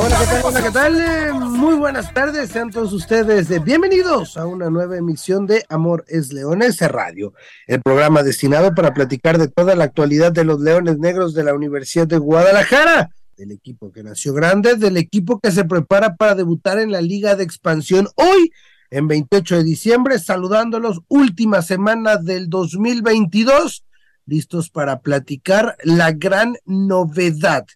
Hola, 0.00 0.16
¿qué 0.20 0.26
tal? 0.26 0.44
Hola, 0.44 0.62
¿qué 0.62 0.70
tal? 0.70 1.34
Muy 1.50 1.74
buenas 1.74 2.14
tardes, 2.14 2.50
sean 2.50 2.70
todos 2.70 2.92
ustedes 2.92 3.48
bienvenidos 3.64 4.36
a 4.36 4.46
una 4.46 4.70
nueva 4.70 4.96
emisión 4.96 5.44
de 5.44 5.64
Amor 5.68 6.04
es 6.06 6.32
Leones 6.32 6.78
Radio, 6.80 7.32
el 7.66 7.82
programa 7.82 8.22
destinado 8.22 8.72
para 8.76 8.94
platicar 8.94 9.38
de 9.38 9.48
toda 9.48 9.74
la 9.74 9.82
actualidad 9.82 10.30
de 10.30 10.44
los 10.44 10.60
Leones 10.60 10.98
Negros 10.98 11.34
de 11.34 11.42
la 11.42 11.52
Universidad 11.52 12.06
de 12.06 12.18
Guadalajara, 12.18 13.10
del 13.36 13.50
equipo 13.50 13.90
que 13.90 14.04
nació 14.04 14.34
grande, 14.34 14.76
del 14.76 14.98
equipo 14.98 15.40
que 15.40 15.50
se 15.50 15.64
prepara 15.64 16.14
para 16.14 16.36
debutar 16.36 16.78
en 16.78 16.92
la 16.92 17.00
Liga 17.00 17.34
de 17.34 17.42
Expansión 17.42 18.06
hoy, 18.14 18.52
en 18.90 19.08
28 19.08 19.56
de 19.56 19.64
diciembre, 19.64 20.20
saludándolos, 20.20 21.00
última 21.08 21.60
semana 21.60 22.18
del 22.18 22.48
2022, 22.48 23.84
listos 24.26 24.70
para 24.70 25.00
platicar 25.00 25.76
la 25.82 26.12
gran 26.12 26.56
novedad 26.66 27.66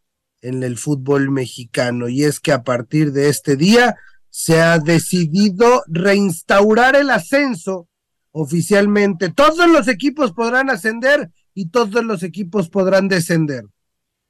en 0.42 0.62
el 0.62 0.76
fútbol 0.76 1.30
mexicano 1.30 2.08
y 2.08 2.24
es 2.24 2.40
que 2.40 2.52
a 2.52 2.62
partir 2.62 3.12
de 3.12 3.28
este 3.28 3.56
día 3.56 3.96
se 4.28 4.60
ha 4.60 4.78
decidido 4.78 5.82
reinstaurar 5.86 6.96
el 6.96 7.10
ascenso 7.10 7.88
oficialmente. 8.32 9.30
Todos 9.30 9.68
los 9.70 9.88
equipos 9.88 10.32
podrán 10.32 10.68
ascender 10.70 11.30
y 11.54 11.68
todos 11.68 12.04
los 12.04 12.22
equipos 12.22 12.68
podrán 12.68 13.08
descender. 13.08 13.64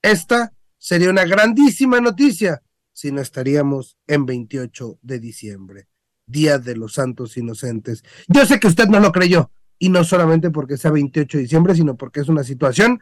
Esta 0.03 0.53
sería 0.79 1.11
una 1.11 1.25
grandísima 1.25 2.01
noticia 2.01 2.63
si 2.93 3.11
no 3.11 3.21
estaríamos 3.21 3.97
en 4.07 4.27
28 4.27 4.99
de 5.01 5.19
diciembre, 5.19 5.89
Día 6.27 6.59
de 6.59 6.77
los 6.77 6.95
Santos 6.95 7.37
Inocentes. 7.37 8.03
Yo 8.29 8.45
sé 8.45 8.61
que 8.61 8.67
usted 8.67 8.89
no 8.89 9.01
lo 9.01 9.13
creyó 9.13 9.51
y 9.79 9.89
no 9.89 10.05
solamente 10.05 10.51
porque 10.51 10.77
sea 10.77 10.91
28 10.91 11.39
de 11.39 11.43
diciembre, 11.43 11.75
sino 11.75 11.97
porque 11.97 12.21
es 12.21 12.29
una 12.29 12.45
situación 12.45 13.01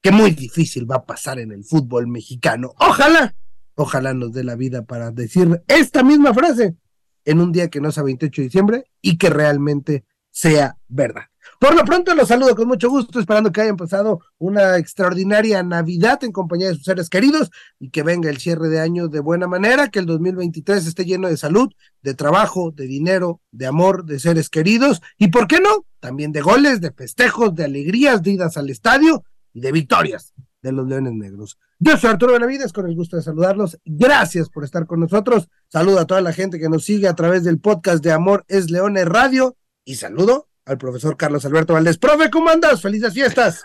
que 0.00 0.10
muy 0.10 0.30
difícil 0.32 0.90
va 0.90 0.96
a 0.96 1.04
pasar 1.04 1.38
en 1.38 1.52
el 1.52 1.64
fútbol 1.64 2.06
mexicano. 2.06 2.74
Ojalá, 2.78 3.34
ojalá 3.74 4.14
nos 4.14 4.32
dé 4.32 4.44
la 4.44 4.56
vida 4.56 4.82
para 4.82 5.10
decir 5.10 5.62
esta 5.66 6.02
misma 6.02 6.32
frase 6.34 6.76
en 7.24 7.40
un 7.40 7.52
día 7.52 7.68
que 7.68 7.80
no 7.80 7.92
sea 7.92 8.04
28 8.04 8.40
de 8.40 8.46
diciembre 8.46 8.84
y 9.02 9.18
que 9.18 9.30
realmente 9.30 10.04
sea 10.30 10.78
verdad. 10.88 11.24
Por 11.58 11.74
lo 11.74 11.84
pronto 11.84 12.14
los 12.14 12.28
saludo 12.28 12.54
con 12.54 12.68
mucho 12.68 12.88
gusto, 12.88 13.18
esperando 13.18 13.50
que 13.50 13.60
hayan 13.60 13.76
pasado 13.76 14.20
una 14.38 14.76
extraordinaria 14.76 15.62
Navidad 15.62 16.22
en 16.22 16.30
compañía 16.30 16.68
de 16.68 16.74
sus 16.74 16.84
seres 16.84 17.08
queridos 17.08 17.50
y 17.80 17.90
que 17.90 18.04
venga 18.04 18.30
el 18.30 18.38
cierre 18.38 18.68
de 18.68 18.78
año 18.78 19.08
de 19.08 19.18
buena 19.18 19.48
manera, 19.48 19.88
que 19.88 19.98
el 19.98 20.06
2023 20.06 20.86
esté 20.86 21.04
lleno 21.04 21.28
de 21.28 21.36
salud, 21.36 21.70
de 22.02 22.14
trabajo, 22.14 22.70
de 22.70 22.86
dinero, 22.86 23.40
de 23.50 23.66
amor, 23.66 24.04
de 24.04 24.20
seres 24.20 24.50
queridos 24.50 25.02
y, 25.16 25.28
¿por 25.28 25.48
qué 25.48 25.60
no? 25.60 25.84
También 25.98 26.30
de 26.30 26.42
goles, 26.42 26.80
de 26.80 26.92
festejos, 26.92 27.54
de 27.54 27.64
alegrías, 27.64 28.22
de 28.22 28.38
al 28.54 28.70
estadio 28.70 29.24
y 29.52 29.60
de 29.60 29.72
victorias 29.72 30.34
de 30.62 30.72
los 30.72 30.86
Leones 30.86 31.12
Negros. 31.14 31.58
Yo 31.78 31.96
soy 31.96 32.10
Arturo 32.10 32.32
Benavides, 32.32 32.72
con 32.72 32.88
el 32.88 32.96
gusto 32.96 33.16
de 33.16 33.22
saludarlos. 33.22 33.78
Gracias 33.84 34.48
por 34.48 34.64
estar 34.64 34.86
con 34.86 35.00
nosotros. 35.00 35.48
Saludo 35.68 36.00
a 36.00 36.06
toda 36.06 36.20
la 36.20 36.32
gente 36.32 36.58
que 36.58 36.68
nos 36.68 36.84
sigue 36.84 37.08
a 37.08 37.14
través 37.14 37.44
del 37.44 37.60
podcast 37.60 38.02
de 38.02 38.12
Amor 38.12 38.44
es 38.48 38.70
Leones 38.70 39.06
Radio 39.06 39.56
y 39.84 39.94
saludo 39.94 40.48
al 40.64 40.78
profesor 40.78 41.16
Carlos 41.16 41.44
Alberto 41.44 41.74
Valdés. 41.74 41.98
Profe, 41.98 42.30
¿cómo 42.30 42.50
andas? 42.50 42.82
Felices 42.82 43.14
fiestas. 43.14 43.64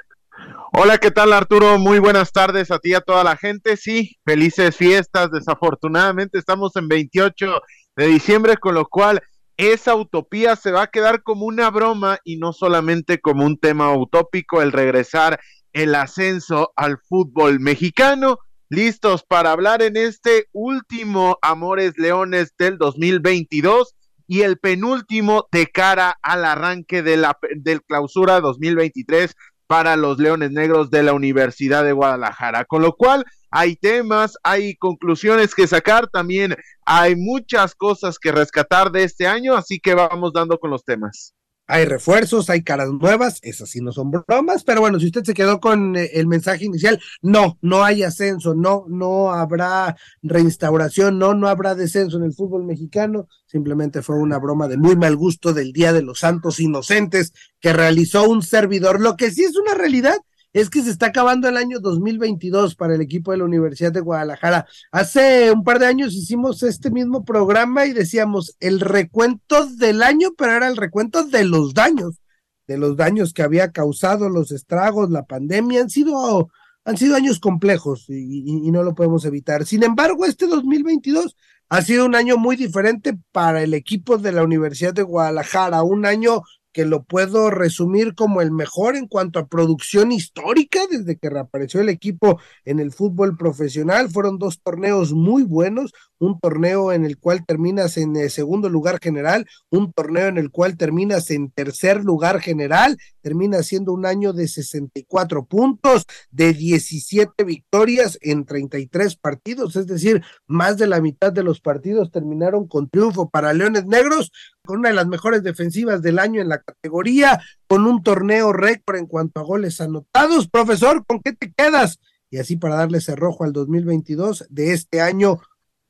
Hola, 0.73 0.97
¿qué 0.97 1.11
tal 1.11 1.33
Arturo? 1.33 1.77
Muy 1.77 1.99
buenas 1.99 2.31
tardes 2.31 2.71
a 2.71 2.79
ti 2.79 2.89
y 2.91 2.93
a 2.93 3.01
toda 3.01 3.23
la 3.23 3.37
gente. 3.37 3.77
Sí, 3.77 4.17
felices 4.25 4.75
fiestas. 4.75 5.29
Desafortunadamente 5.31 6.39
estamos 6.39 6.75
en 6.75 6.87
28 6.87 7.61
de 7.95 8.07
diciembre, 8.07 8.57
con 8.57 8.75
lo 8.75 8.87
cual 8.87 9.21
esa 9.57 9.95
utopía 9.95 10.55
se 10.55 10.71
va 10.71 10.83
a 10.83 10.87
quedar 10.87 11.21
como 11.21 11.45
una 11.45 11.69
broma 11.69 12.17
y 12.23 12.37
no 12.37 12.53
solamente 12.53 13.19
como 13.21 13.45
un 13.45 13.57
tema 13.59 13.95
utópico 13.95 14.61
el 14.61 14.71
regresar 14.71 15.39
el 15.73 15.95
ascenso 15.95 16.71
al 16.75 16.97
fútbol 16.97 17.59
mexicano. 17.59 18.39
Listos 18.69 19.23
para 19.23 19.51
hablar 19.51 19.81
en 19.81 19.97
este 19.97 20.47
último 20.51 21.37
Amores 21.41 21.97
Leones 21.97 22.53
del 22.57 22.77
2022 22.77 23.95
y 24.27 24.41
el 24.41 24.57
penúltimo 24.57 25.47
de 25.51 25.67
cara 25.67 26.17
al 26.21 26.45
arranque 26.45 27.03
de 27.03 27.17
la 27.17 27.37
del 27.57 27.83
clausura 27.83 28.39
2023 28.39 29.35
para 29.67 29.95
los 29.95 30.17
Leones 30.17 30.51
Negros 30.51 30.89
de 30.89 31.03
la 31.03 31.13
Universidad 31.13 31.83
de 31.83 31.93
Guadalajara. 31.93 32.65
Con 32.65 32.81
lo 32.81 32.93
cual 32.93 33.25
hay 33.51 33.75
temas, 33.75 34.37
hay 34.43 34.75
conclusiones 34.75 35.53
que 35.53 35.67
sacar, 35.67 36.07
también 36.07 36.55
hay 36.85 37.15
muchas 37.15 37.75
cosas 37.75 38.17
que 38.19 38.31
rescatar 38.31 38.91
de 38.91 39.03
este 39.03 39.27
año, 39.27 39.55
así 39.55 39.79
que 39.79 39.93
vamos 39.93 40.33
dando 40.33 40.57
con 40.57 40.71
los 40.71 40.83
temas. 40.83 41.33
Hay 41.73 41.85
refuerzos, 41.85 42.51
hay 42.51 42.61
caras 42.61 42.91
nuevas, 42.91 43.39
esas 43.41 43.67
sí 43.67 43.81
no 43.81 43.91
son 43.91 44.11
bromas, 44.11 44.63
pero 44.63 44.79
bueno, 44.79 44.99
si 44.99 45.07
usted 45.07 45.23
se 45.23 45.33
quedó 45.33 45.59
con 45.59 45.95
eh, 45.95 46.11
el 46.13 46.27
mensaje 46.27 46.65
inicial, 46.65 47.01
no, 47.23 47.57
no 47.61 47.83
hay 47.83 48.03
ascenso, 48.03 48.53
no, 48.53 48.85
no 48.87 49.31
habrá 49.31 49.97
reinstauración, 50.21 51.17
no, 51.17 51.33
no 51.33 51.47
habrá 51.47 51.73
descenso 51.73 52.17
en 52.17 52.25
el 52.25 52.33
fútbol 52.33 52.63
mexicano, 52.63 53.27
simplemente 53.47 54.03
fue 54.03 54.17
una 54.17 54.37
broma 54.37 54.67
de 54.67 54.77
muy 54.77 54.95
mal 54.95 55.15
gusto 55.15 55.51
del 55.51 55.73
Día 55.73 55.93
de 55.93 56.03
los 56.03 56.19
Santos 56.19 56.59
Inocentes 56.59 57.33
que 57.59 57.73
realizó 57.73 58.29
un 58.29 58.43
servidor. 58.43 59.01
Lo 59.01 59.17
que 59.17 59.31
sí 59.31 59.43
es 59.43 59.55
una 59.55 59.73
realidad 59.73 60.17
es 60.53 60.69
que 60.69 60.83
se 60.83 60.91
está 60.91 61.07
acabando 61.07 61.49
el 61.49 61.57
año 61.57 61.79
2022 61.79 62.75
para 62.75 62.95
el 62.95 63.01
equipo 63.01 63.31
de 63.31 63.37
la 63.37 63.45
Universidad 63.45 63.91
de 63.91 64.01
Guadalajara. 64.01 64.67
Hace 64.91 65.51
un 65.51 65.63
par 65.63 65.79
de 65.79 65.87
años 65.87 66.13
hicimos 66.13 66.61
este 66.63 66.91
mismo 66.91 67.25
programa 67.25 67.85
y 67.87 67.93
decíamos 67.93 68.55
el 68.59 68.79
recuento 68.79 69.65
del 69.65 70.03
año, 70.03 70.29
pero 70.37 70.53
era 70.53 70.67
el 70.67 70.77
recuento 70.77 71.23
de 71.25 71.43
los 71.43 71.73
daños, 71.73 72.21
de 72.67 72.77
los 72.77 72.95
daños 72.95 73.33
que 73.33 73.41
había 73.41 73.71
causado 73.71 74.29
los 74.29 74.51
estragos, 74.51 75.09
la 75.09 75.25
pandemia, 75.25 75.81
han 75.81 75.89
sido 75.89 76.49
han 76.85 76.97
sido 76.97 77.15
años 77.15 77.39
complejos 77.39 78.09
y, 78.09 78.13
y, 78.15 78.67
y 78.67 78.71
no 78.71 78.83
lo 78.83 78.93
podemos 78.93 79.23
evitar. 79.23 79.65
Sin 79.65 79.83
embargo, 79.83 80.25
este 80.25 80.47
2022 80.47 81.35
ha 81.69 81.81
sido 81.81 82.05
un 82.05 82.13
año 82.13 82.37
muy 82.37 82.55
diferente 82.55 83.17
para 83.31 83.63
el 83.63 83.73
equipo 83.73 84.17
de 84.17 84.33
la 84.33 84.43
Universidad 84.43 84.93
de 84.93 85.01
Guadalajara, 85.01 85.81
un 85.81 86.05
año 86.05 86.41
que 86.73 86.85
lo 86.85 87.03
puedo 87.03 87.49
resumir 87.51 88.15
como 88.15 88.41
el 88.41 88.51
mejor 88.51 88.95
en 88.95 89.07
cuanto 89.07 89.39
a 89.39 89.47
producción 89.47 90.11
histórica 90.11 90.79
desde 90.89 91.17
que 91.17 91.29
reapareció 91.29 91.81
el 91.81 91.89
equipo 91.89 92.39
en 92.65 92.79
el 92.79 92.91
fútbol 92.91 93.37
profesional. 93.37 94.09
Fueron 94.09 94.39
dos 94.39 94.59
torneos 94.61 95.13
muy 95.13 95.43
buenos, 95.43 95.93
un 96.19 96.39
torneo 96.39 96.91
en 96.91 97.05
el 97.05 97.17
cual 97.17 97.45
terminas 97.45 97.97
en 97.97 98.15
el 98.15 98.29
segundo 98.29 98.69
lugar 98.69 98.99
general, 99.01 99.45
un 99.69 99.93
torneo 99.93 100.27
en 100.27 100.37
el 100.37 100.51
cual 100.51 100.77
terminas 100.77 101.29
en 101.29 101.51
tercer 101.51 102.03
lugar 102.03 102.41
general, 102.41 102.97
termina 103.21 103.61
siendo 103.63 103.93
un 103.93 104.05
año 104.05 104.33
de 104.33 104.47
64 104.47 105.45
puntos, 105.45 106.05
de 106.31 106.53
17 106.53 107.43
victorias 107.43 108.17
en 108.21 108.45
33 108.45 109.15
partidos, 109.17 109.75
es 109.75 109.87
decir, 109.87 110.23
más 110.47 110.77
de 110.77 110.87
la 110.87 111.01
mitad 111.01 111.31
de 111.31 111.43
los 111.43 111.61
partidos 111.61 112.11
terminaron 112.11 112.67
con 112.67 112.89
triunfo 112.89 113.29
para 113.29 113.53
Leones 113.53 113.85
Negros, 113.85 114.31
con 114.65 114.79
una 114.79 114.89
de 114.89 114.95
las 114.95 115.07
mejores 115.07 115.43
defensivas 115.43 116.01
del 116.01 116.19
año 116.19 116.41
en 116.41 116.47
la 116.47 116.59
categoría, 116.59 117.41
con 117.67 117.85
un 117.85 118.01
torneo 118.01 118.53
récord 118.53 118.95
en 118.95 119.07
cuanto 119.07 119.41
a 119.41 119.43
goles 119.43 119.81
anotados. 119.81 120.47
Profesor, 120.47 121.05
¿con 121.05 121.19
qué 121.19 121.33
te 121.33 121.51
quedas? 121.51 121.99
Y 122.29 122.37
así 122.37 122.55
para 122.55 122.75
darle 122.75 123.01
cerrojo 123.01 123.43
al 123.43 123.51
2022 123.51 124.45
de 124.49 124.71
este 124.71 125.01
año, 125.01 125.41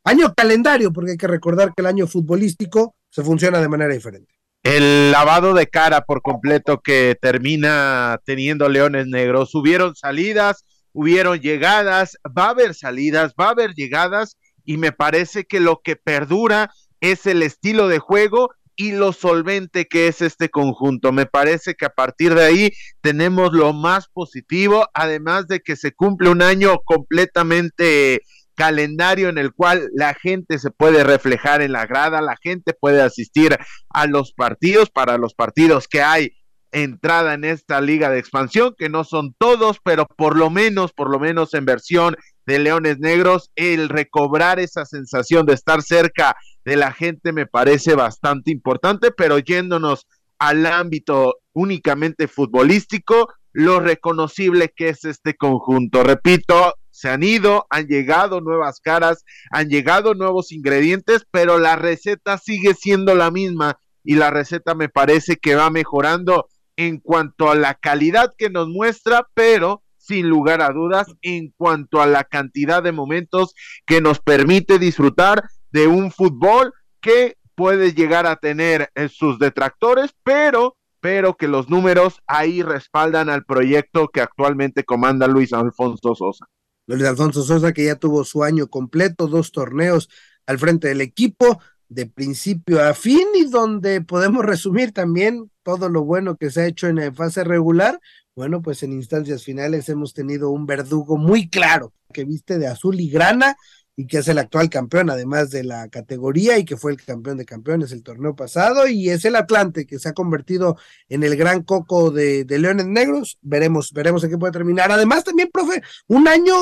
año 0.04 0.34
calendario, 0.34 0.92
porque 0.92 1.12
hay 1.12 1.18
que 1.18 1.28
recordar 1.28 1.74
que 1.76 1.82
el 1.84 1.86
año 1.86 2.08
futbolístico 2.08 2.96
se 3.12 3.24
funciona 3.24 3.62
de 3.62 3.70
manera 3.70 3.94
diferente. 3.94 4.34
El 4.64 5.12
lavado 5.12 5.54
de 5.54 5.68
cara 5.68 6.02
por 6.02 6.24
completo 6.24 6.82
que 6.82 7.16
termina 7.22 8.20
teniendo 8.26 8.70
Leones 8.70 9.06
Negros. 9.06 9.54
Hubieron 9.54 9.96
salidas, 9.96 10.66
hubieron 10.94 11.40
llegadas, 11.40 12.18
va 12.26 12.46
a 12.46 12.52
haber 12.52 12.74
salidas, 12.74 13.36
va 13.40 13.48
a 13.48 13.52
haber 13.52 13.76
llegadas 13.76 14.36
y 14.66 14.78
me 14.78 14.94
parece 14.94 15.44
que 15.44 15.60
lo 15.60 15.82
que 15.84 15.96
perdura 15.96 16.72
es 17.02 17.28
el 17.28 17.44
estilo 17.44 17.88
de 17.88 18.00
juego 18.00 18.50
y 18.76 18.92
lo 18.92 19.14
solvente 19.14 19.86
que 19.86 20.08
es 20.08 20.22
este 20.22 20.50
conjunto. 20.50 21.12
Me 21.12 21.26
parece 21.26 21.76
que 21.76 21.86
a 21.86 21.90
partir 21.90 22.34
de 22.36 22.44
ahí 22.44 22.72
tenemos 23.02 23.54
lo 23.54 23.74
más 23.74 24.08
positivo, 24.08 24.88
además 24.94 25.48
de 25.48 25.62
que 25.62 25.76
se 25.76 25.94
cumple 25.94 26.30
un 26.30 26.42
año 26.42 26.80
completamente 26.86 28.22
calendario 28.56 29.30
en 29.30 29.38
el 29.38 29.54
cual 29.54 29.90
la 29.94 30.14
gente 30.14 30.60
se 30.60 30.72
puede 30.72 31.04
reflejar 31.04 31.62
en 31.62 31.72
la 31.72 31.86
grada, 31.86 32.22
la 32.22 32.38
gente 32.42 32.74
puede 32.74 33.02
asistir 33.02 33.58
a 33.90 34.08
los 34.08 34.34
partidos, 34.34 34.90
para 34.90 35.18
los 35.18 35.34
partidos 35.34 35.88
que 35.88 36.02
hay 36.02 36.32
entrada 36.72 37.36
en 37.36 37.44
esta 37.44 37.82
liga 37.82 38.10
de 38.10 38.20
expansión, 38.20 38.74
que 38.78 38.90
no 38.90 39.04
son 39.04 39.36
todos, 39.38 39.78
pero 39.84 40.08
por 40.08 40.36
lo 40.36 40.50
menos, 40.50 40.92
por 40.92 41.10
lo 41.10 41.20
menos 41.20 41.54
en 41.54 41.66
versión 41.66 42.16
de 42.46 42.60
Leones 42.60 43.00
Negros, 43.00 43.52
el 43.56 43.90
recobrar 43.90 44.60
esa 44.60 44.86
sensación 44.86 45.46
de 45.46 45.54
estar 45.54 45.82
cerca 45.82 46.36
de 46.66 46.76
la 46.76 46.92
gente 46.92 47.34
me 47.34 47.46
parece 47.46 47.96
bastante 47.96 48.52
importante, 48.52 49.12
pero 49.12 49.40
yéndonos 49.40 50.08
al 50.40 50.66
ámbito 50.66 51.38
únicamente 51.54 52.28
futbolístico, 52.28 53.30
lo 53.52 53.80
reconocible 53.80 54.74
que 54.76 54.90
es 54.90 55.06
este 55.06 55.36
conjunto. 55.36 56.04
Repito, 56.04 56.74
se 56.90 57.10
han 57.10 57.24
ido, 57.24 57.66
han 57.70 57.88
llegado 57.88 58.42
nuevas 58.42 58.80
caras, 58.80 59.24
han 59.52 59.70
llegado 59.70 60.16
nuevos 60.16 60.52
ingredientes, 60.52 61.26
pero 61.32 61.60
la 61.60 61.76
receta 61.76 62.38
sigue 62.38 62.74
siendo 62.74 63.16
la 63.16 63.32
misma 63.32 63.78
y 64.04 64.16
la 64.16 64.32
receta 64.32 64.76
me 64.76 64.90
parece 64.90 65.38
que 65.38 65.56
va 65.56 65.70
mejorando 65.70 66.48
en 66.76 67.00
cuanto 67.00 67.50
a 67.50 67.56
la 67.56 67.76
calidad 67.76 68.34
que 68.38 68.50
nos 68.50 68.68
muestra, 68.68 69.28
pero 69.34 69.84
sin 69.98 70.28
lugar 70.28 70.62
a 70.62 70.70
dudas 70.70 71.08
en 71.22 71.54
cuanto 71.56 72.02
a 72.02 72.08
la 72.08 72.26
cantidad 72.26 72.84
de 72.84 72.92
momentos 72.92 73.54
que 73.86 74.02
nos 74.02 74.20
permite 74.20 74.78
disfrutar 74.78 75.44
de 75.74 75.88
un 75.88 76.12
fútbol 76.12 76.74
que 77.02 77.36
puede 77.56 77.94
llegar 77.94 78.26
a 78.26 78.38
tener 78.38 78.90
eh, 78.96 79.10
sus 79.10 79.38
detractores, 79.40 80.12
pero 80.24 80.78
pero 81.02 81.36
que 81.36 81.50
los 81.50 81.70
números 81.70 82.22
ahí 82.28 82.62
respaldan 82.62 83.28
al 83.28 83.44
proyecto 83.44 84.08
que 84.08 84.22
actualmente 84.22 84.86
comanda 84.86 85.28
Luis 85.28 85.52
Alfonso 85.52 86.16
Sosa. 86.16 86.46
Luis 86.88 87.04
Alfonso 87.04 87.44
Sosa 87.44 87.74
que 87.74 87.84
ya 87.84 87.98
tuvo 87.98 88.24
su 88.24 88.42
año 88.42 88.68
completo, 88.68 89.28
dos 89.28 89.52
torneos 89.52 90.08
al 90.46 90.60
frente 90.60 90.88
del 90.88 91.02
equipo, 91.02 91.60
de 91.90 92.06
principio 92.06 92.82
a 92.82 92.94
fin 92.94 93.28
y 93.36 93.44
donde 93.44 94.00
podemos 94.00 94.46
resumir 94.46 94.94
también 94.94 95.52
todo 95.64 95.90
lo 95.90 96.06
bueno 96.06 96.38
que 96.38 96.50
se 96.50 96.62
ha 96.62 96.68
hecho 96.68 96.88
en 96.88 97.14
fase 97.14 97.44
regular. 97.44 98.00
Bueno, 98.34 98.62
pues 98.62 98.82
en 98.84 98.94
instancias 98.94 99.44
finales 99.44 99.90
hemos 99.90 100.14
tenido 100.14 100.52
un 100.52 100.66
verdugo 100.66 101.18
muy 101.18 101.50
claro 101.50 101.92
que 102.14 102.24
viste 102.24 102.60
de 102.60 102.68
azul 102.68 102.98
y 103.02 103.10
grana 103.10 103.58
y 103.96 104.08
que 104.08 104.18
es 104.20 104.28
el 104.28 104.40
actual 104.40 104.70
campeón, 104.70 105.10
además 105.10 105.52
de 105.52 105.64
la 105.64 105.88
categoría, 105.90 106.58
y 106.58 106.66
que 106.66 106.78
fue 106.78 106.92
el 106.92 107.02
campeón 107.04 107.38
de 107.38 107.46
campeones 107.46 107.92
el 107.92 108.04
torneo 108.04 108.36
pasado, 108.36 108.88
y 108.88 109.10
es 109.10 109.24
el 109.26 109.36
Atlante, 109.36 109.86
que 109.86 110.00
se 110.00 110.10
ha 110.10 110.14
convertido 110.14 110.78
en 111.10 111.24
el 111.24 111.36
gran 111.36 111.64
coco 111.64 112.10
de, 112.10 112.46
Leones 112.50 112.88
Negros. 112.88 113.38
Veremos, 113.42 113.92
veremos 113.94 114.24
en 114.24 114.32
qué 114.32 114.38
puede 114.38 114.54
terminar. 114.54 114.92
Además, 114.92 115.24
también, 115.24 115.50
profe, 115.52 115.82
un 116.08 116.28
año 116.28 116.54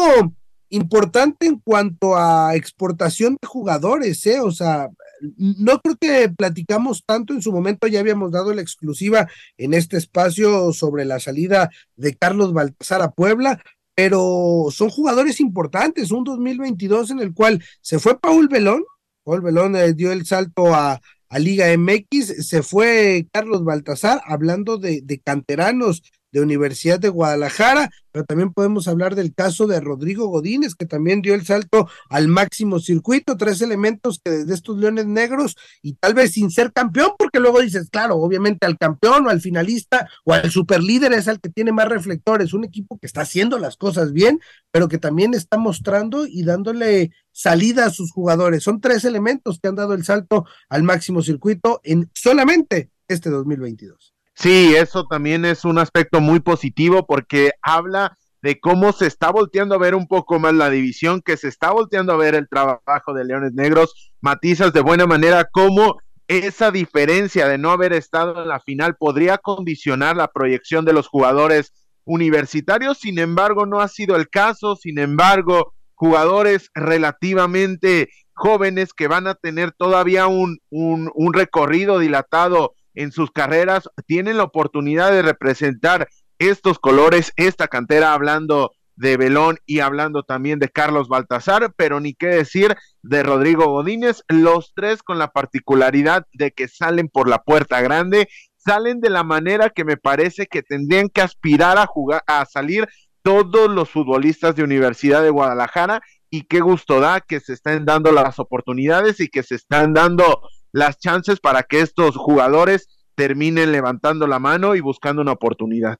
importante 0.69 1.47
en 1.47 1.59
cuanto 1.59 2.15
a 2.17 2.55
exportación 2.55 3.37
de 3.41 3.47
jugadores, 3.47 4.25
¿eh? 4.25 4.39
O 4.41 4.51
sea, 4.51 4.89
no 5.37 5.79
creo 5.81 5.97
que 5.97 6.29
platicamos 6.29 7.03
tanto 7.05 7.33
en 7.33 7.41
su 7.41 7.51
momento, 7.51 7.87
ya 7.87 7.99
habíamos 7.99 8.31
dado 8.31 8.53
la 8.53 8.61
exclusiva 8.61 9.29
en 9.57 9.73
este 9.73 9.97
espacio 9.97 10.73
sobre 10.73 11.05
la 11.05 11.19
salida 11.19 11.69
de 11.95 12.15
Carlos 12.15 12.53
Baltasar 12.53 13.01
a 13.01 13.11
Puebla, 13.11 13.61
pero 13.95 14.67
son 14.71 14.89
jugadores 14.89 15.39
importantes, 15.39 16.11
un 16.11 16.23
2022 16.23 17.11
en 17.11 17.19
el 17.19 17.33
cual 17.33 17.63
se 17.81 17.99
fue 17.99 18.19
Paul 18.19 18.47
Belón, 18.47 18.83
Paul 19.23 19.41
Belón 19.41 19.75
eh, 19.75 19.93
dio 19.93 20.11
el 20.11 20.25
salto 20.25 20.73
a, 20.73 21.01
a, 21.29 21.39
Liga 21.39 21.67
MX, 21.77 22.47
se 22.47 22.63
fue 22.63 23.27
Carlos 23.31 23.63
Baltasar, 23.63 24.21
hablando 24.25 24.77
de, 24.77 25.01
de 25.03 25.19
canteranos 25.19 26.01
de 26.31 26.41
Universidad 26.41 26.99
de 26.99 27.09
Guadalajara, 27.09 27.89
pero 28.11 28.25
también 28.25 28.53
podemos 28.53 28.87
hablar 28.87 29.15
del 29.15 29.33
caso 29.33 29.67
de 29.67 29.79
Rodrigo 29.79 30.27
Godínez, 30.27 30.75
que 30.75 30.85
también 30.85 31.21
dio 31.21 31.33
el 31.33 31.45
salto 31.45 31.89
al 32.09 32.27
máximo 32.27 32.79
circuito, 32.79 33.37
tres 33.37 33.61
elementos 33.61 34.19
que 34.23 34.31
desde 34.31 34.53
estos 34.53 34.77
Leones 34.77 35.05
Negros, 35.07 35.55
y 35.81 35.93
tal 35.93 36.13
vez 36.13 36.31
sin 36.31 36.51
ser 36.51 36.73
campeón, 36.73 37.11
porque 37.17 37.39
luego 37.39 37.61
dices, 37.61 37.89
claro, 37.89 38.17
obviamente 38.17 38.65
al 38.65 38.77
campeón 38.77 39.27
o 39.27 39.29
al 39.29 39.41
finalista 39.41 40.09
o 40.25 40.33
al 40.33 40.51
superlíder 40.51 41.13
es 41.13 41.27
al 41.27 41.39
que 41.39 41.49
tiene 41.49 41.71
más 41.71 41.87
reflectores, 41.87 42.53
un 42.53 42.63
equipo 42.63 42.97
que 42.97 43.07
está 43.07 43.21
haciendo 43.21 43.59
las 43.59 43.77
cosas 43.77 44.13
bien, 44.13 44.39
pero 44.71 44.87
que 44.87 44.97
también 44.97 45.33
está 45.33 45.57
mostrando 45.57 46.25
y 46.25 46.43
dándole 46.43 47.11
salida 47.31 47.85
a 47.85 47.91
sus 47.91 48.11
jugadores. 48.11 48.63
Son 48.63 48.81
tres 48.81 49.05
elementos 49.05 49.59
que 49.59 49.69
han 49.69 49.75
dado 49.75 49.93
el 49.93 50.03
salto 50.03 50.45
al 50.69 50.83
máximo 50.83 51.21
circuito 51.21 51.79
en 51.83 52.09
solamente 52.13 52.89
este 53.07 53.29
2022. 53.29 54.10
Sí, 54.41 54.73
eso 54.75 55.05
también 55.05 55.45
es 55.45 55.65
un 55.65 55.77
aspecto 55.77 56.19
muy 56.19 56.39
positivo 56.39 57.05
porque 57.05 57.51
habla 57.61 58.17
de 58.41 58.59
cómo 58.59 58.91
se 58.91 59.05
está 59.05 59.29
volteando 59.29 59.75
a 59.75 59.77
ver 59.77 59.93
un 59.93 60.07
poco 60.07 60.39
más 60.39 60.55
la 60.55 60.71
división, 60.71 61.21
que 61.21 61.37
se 61.37 61.47
está 61.47 61.69
volteando 61.69 62.11
a 62.11 62.17
ver 62.17 62.33
el 62.33 62.49
trabajo 62.49 63.13
de 63.13 63.23
Leones 63.23 63.53
Negros, 63.53 64.11
matizas 64.19 64.73
de 64.73 64.81
buena 64.81 65.05
manera 65.05 65.47
cómo 65.51 65.97
esa 66.27 66.71
diferencia 66.71 67.47
de 67.47 67.59
no 67.59 67.69
haber 67.69 67.93
estado 67.93 68.41
en 68.41 68.47
la 68.47 68.59
final 68.59 68.95
podría 68.95 69.37
condicionar 69.37 70.17
la 70.17 70.27
proyección 70.27 70.85
de 70.85 70.93
los 70.93 71.07
jugadores 71.07 71.71
universitarios, 72.03 72.97
sin 72.97 73.19
embargo 73.19 73.67
no 73.67 73.79
ha 73.79 73.87
sido 73.87 74.15
el 74.15 74.27
caso, 74.27 74.75
sin 74.75 74.97
embargo 74.97 75.75
jugadores 75.93 76.71
relativamente 76.73 78.09
jóvenes 78.33 78.91
que 78.93 79.07
van 79.07 79.27
a 79.27 79.35
tener 79.35 79.71
todavía 79.71 80.25
un, 80.25 80.57
un, 80.71 81.11
un 81.13 81.31
recorrido 81.31 81.99
dilatado 81.99 82.73
en 82.93 83.11
sus 83.11 83.31
carreras 83.31 83.89
tienen 84.05 84.37
la 84.37 84.43
oportunidad 84.43 85.11
de 85.11 85.21
representar 85.21 86.07
estos 86.39 86.79
colores, 86.79 87.33
esta 87.35 87.67
cantera, 87.67 88.13
hablando 88.13 88.71
de 88.95 89.17
Belón 89.17 89.57
y 89.65 89.79
hablando 89.79 90.23
también 90.23 90.59
de 90.59 90.69
Carlos 90.69 91.07
Baltasar, 91.07 91.73
pero 91.75 91.99
ni 91.99 92.13
qué 92.13 92.27
decir 92.27 92.75
de 93.01 93.23
Rodrigo 93.23 93.65
Godínez, 93.65 94.23
los 94.27 94.73
tres 94.75 95.01
con 95.01 95.17
la 95.17 95.31
particularidad 95.31 96.25
de 96.33 96.51
que 96.51 96.67
salen 96.67 97.07
por 97.07 97.27
la 97.27 97.39
puerta 97.39 97.81
grande, 97.81 98.27
salen 98.57 99.01
de 99.01 99.09
la 99.09 99.23
manera 99.23 99.69
que 99.69 99.85
me 99.85 99.97
parece 99.97 100.45
que 100.45 100.61
tendrían 100.61 101.09
que 101.09 101.21
aspirar 101.21 101.77
a 101.77 101.87
jugar, 101.87 102.23
a 102.27 102.45
salir 102.45 102.87
todos 103.23 103.69
los 103.69 103.89
futbolistas 103.89 104.55
de 104.55 104.63
Universidad 104.63 105.21
de 105.21 105.29
Guadalajara 105.29 106.01
y 106.29 106.43
qué 106.43 106.59
gusto 106.59 106.99
da 106.99 107.21
que 107.21 107.39
se 107.39 107.53
estén 107.53 107.85
dando 107.85 108.11
las 108.11 108.39
oportunidades 108.39 109.19
y 109.19 109.29
que 109.29 109.43
se 109.43 109.55
están 109.55 109.93
dando 109.93 110.41
las 110.71 110.97
chances 110.97 111.39
para 111.39 111.63
que 111.63 111.81
estos 111.81 112.15
jugadores 112.15 112.87
terminen 113.15 113.71
levantando 113.71 114.27
la 114.27 114.39
mano 114.39 114.75
y 114.75 114.81
buscando 114.81 115.21
una 115.21 115.33
oportunidad. 115.33 115.99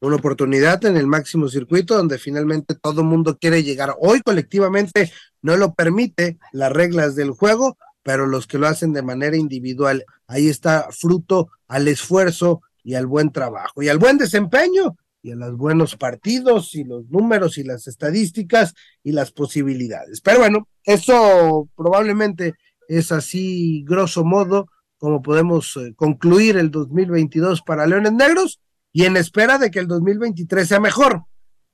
Una 0.00 0.16
oportunidad 0.16 0.84
en 0.84 0.96
el 0.96 1.06
máximo 1.06 1.48
circuito 1.48 1.96
donde 1.96 2.18
finalmente 2.18 2.74
todo 2.74 3.00
el 3.00 3.06
mundo 3.06 3.38
quiere 3.38 3.62
llegar. 3.62 3.94
Hoy 4.00 4.20
colectivamente 4.20 5.10
no 5.40 5.56
lo 5.56 5.72
permite 5.74 6.38
las 6.52 6.70
reglas 6.70 7.14
del 7.14 7.30
juego, 7.30 7.78
pero 8.02 8.26
los 8.26 8.46
que 8.46 8.58
lo 8.58 8.66
hacen 8.66 8.92
de 8.92 9.02
manera 9.02 9.36
individual, 9.36 10.04
ahí 10.26 10.48
está 10.48 10.88
fruto 10.90 11.48
al 11.68 11.88
esfuerzo 11.88 12.60
y 12.82 12.94
al 12.94 13.06
buen 13.06 13.32
trabajo 13.32 13.82
y 13.82 13.88
al 13.88 13.98
buen 13.98 14.18
desempeño 14.18 14.96
y 15.22 15.32
a 15.32 15.36
los 15.36 15.56
buenos 15.56 15.96
partidos 15.96 16.74
y 16.74 16.84
los 16.84 17.08
números 17.08 17.56
y 17.56 17.64
las 17.64 17.86
estadísticas 17.88 18.74
y 19.02 19.12
las 19.12 19.32
posibilidades. 19.32 20.20
Pero 20.20 20.40
bueno, 20.40 20.68
eso 20.84 21.66
probablemente 21.74 22.54
es 22.88 23.12
así, 23.12 23.84
grosso 23.84 24.24
modo, 24.24 24.68
como 24.98 25.22
podemos 25.22 25.76
eh, 25.76 25.94
concluir 25.96 26.56
el 26.56 26.70
2022 26.70 27.62
para 27.62 27.86
Leones 27.86 28.12
Negros 28.12 28.60
y 28.92 29.04
en 29.04 29.16
espera 29.16 29.58
de 29.58 29.70
que 29.70 29.80
el 29.80 29.88
2023 29.88 30.66
sea 30.66 30.80
mejor. 30.80 31.24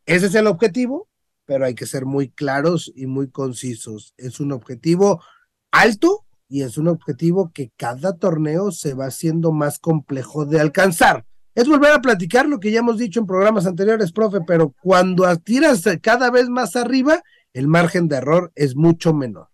Ese 0.07 0.27
es 0.27 0.35
el 0.35 0.47
objetivo, 0.47 1.09
pero 1.45 1.65
hay 1.65 1.75
que 1.75 1.87
ser 1.87 2.07
muy 2.07 2.31
claros 2.31 2.91
y 2.95 3.07
muy 3.07 3.31
concisos. 3.31 4.15
Es 4.17 4.41
un 4.41 4.53
objetivo 4.53 5.23
alto 5.71 6.25
y 6.49 6.63
es 6.63 6.79
un 6.79 6.89
objetivo 6.89 7.53
que 7.53 7.71
cada 7.77 8.17
torneo 8.17 8.73
se 8.73 8.95
va 8.95 9.07
haciendo 9.07 9.53
más 9.53 9.79
complejo 9.79 10.47
de 10.47 10.61
alcanzar. 10.61 11.27
Es 11.55 11.69
volver 11.69 11.93
a 11.93 12.01
platicar 12.01 12.47
lo 12.47 12.59
que 12.59 12.71
ya 12.71 12.81
hemos 12.81 12.99
dicho 12.99 13.21
en 13.21 13.27
programas 13.27 13.67
anteriores, 13.67 14.13
profe, 14.13 14.39
pero 14.47 14.75
cuando 14.83 15.25
tiras 15.37 15.85
cada 16.01 16.31
vez 16.31 16.49
más 16.49 16.75
arriba, 16.75 17.23
el 17.53 17.69
margen 17.69 18.09
de 18.09 18.17
error 18.17 18.51
es 18.55 18.77
mucho 18.77 19.13
menor. 19.13 19.50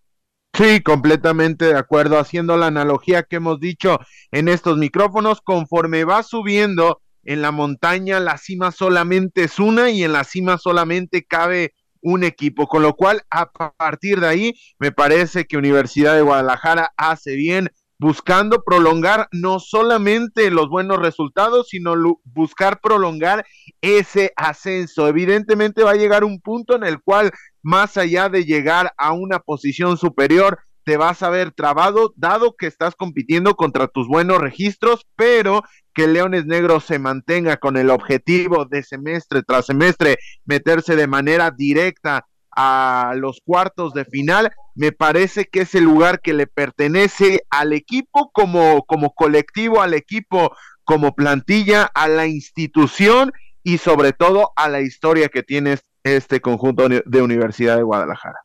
Sí, 0.57 0.81
completamente 0.81 1.67
de 1.67 1.77
acuerdo, 1.77 2.19
haciendo 2.19 2.57
la 2.57 2.69
analogía 2.69 3.25
que 3.25 3.37
hemos 3.37 3.61
dicho 3.61 3.99
en 4.33 4.49
estos 4.49 4.79
micrófonos, 4.79 5.43
conforme 5.43 6.05
va 6.05 6.23
subiendo 6.23 7.03
en 7.25 7.43
la 7.43 7.51
montaña, 7.51 8.21
la 8.21 8.39
cima 8.39 8.73
solamente 8.73 9.45
es 9.45 9.59
una 9.59 9.91
y 9.91 10.03
en 10.03 10.15
la 10.15 10.25
cima 10.25 10.57
solamente 10.57 11.27
cabe 11.27 11.75
un 12.01 12.25
equipo, 12.25 12.69
con 12.69 12.83
lo 12.83 12.95
cual 12.95 13.23
a 13.31 13.51
partir 13.53 14.21
de 14.21 14.29
ahí 14.29 14.55
me 14.79 14.93
parece 14.93 15.45
que 15.45 15.59
Universidad 15.59 16.15
de 16.15 16.23
Guadalajara 16.23 16.91
hace 16.97 17.35
bien 17.35 17.71
buscando 17.99 18.63
prolongar 18.63 19.29
no 19.33 19.59
solamente 19.59 20.51
los 20.51 20.69
buenos 20.69 20.99
resultados, 20.99 21.69
sino 21.69 21.95
buscar 22.25 22.81
prolongar 22.81 23.45
ese 23.81 24.33
ascenso. 24.37 25.09
Evidentemente 25.09 25.83
va 25.83 25.93
a 25.93 25.97
llegar 25.97 26.25
un 26.25 26.41
punto 26.41 26.77
en 26.77 26.85
el 26.85 27.01
cual 27.01 27.31
más 27.67 27.97
allá 27.97 28.29
de 28.29 28.45
llegar 28.45 28.93
a 28.97 29.11
una 29.13 29.41
posición 29.41 29.97
superior, 29.97 30.61
te 30.85 30.97
vas 30.97 31.25
a 31.25 31.31
ver 31.31 31.51
trabado, 31.51 32.13
dado 32.15 32.55
que 32.57 32.69
estás 32.69 32.95
compitiendo 32.95 33.57
contra 33.57 33.89
tus 33.89 34.07
buenos 34.07 34.39
registros, 34.39 35.05
pero 35.17 35.65
que 35.93 36.07
Leones 36.07 36.47
Negros 36.47 36.85
se 36.85 37.01
mantenga 37.01 37.57
con 37.57 37.77
el 37.77 37.91
objetivo 37.91 38.67
de 38.67 38.85
semestre 38.85 39.43
tras 39.43 39.67
semestre 39.67 40.17
meterse 40.45 40.95
de 40.95 41.09
manera 41.09 41.51
directa 41.51 42.25
a 42.53 43.15
los 43.17 43.41
cuartos 43.45 43.93
de 43.95 44.05
final, 44.05 44.53
me 44.77 44.93
parece 44.93 45.47
que 45.47 45.63
es 45.63 45.75
el 45.75 45.83
lugar 45.83 46.21
que 46.21 46.35
le 46.35 46.47
pertenece 46.47 47.41
al 47.51 47.73
equipo 47.73 48.31
como, 48.33 48.85
como 48.87 49.13
colectivo, 49.13 49.83
al 49.83 49.95
equipo 49.95 50.55
como 50.85 51.17
plantilla, 51.17 51.83
a 51.83 52.07
la 52.07 52.29
institución 52.29 53.33
y 53.65 53.79
sobre 53.79 54.13
todo 54.13 54.53
a 54.55 54.69
la 54.69 54.81
historia 54.81 55.29
que 55.29 55.43
tiene 55.43 55.79
este 56.07 56.41
conjunto 56.41 56.89
de 56.89 57.23
Universidad 57.23 57.77
de 57.77 57.83
Guadalajara. 57.83 58.39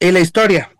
En 0.00 0.14
la 0.14 0.20
historia 0.20 0.72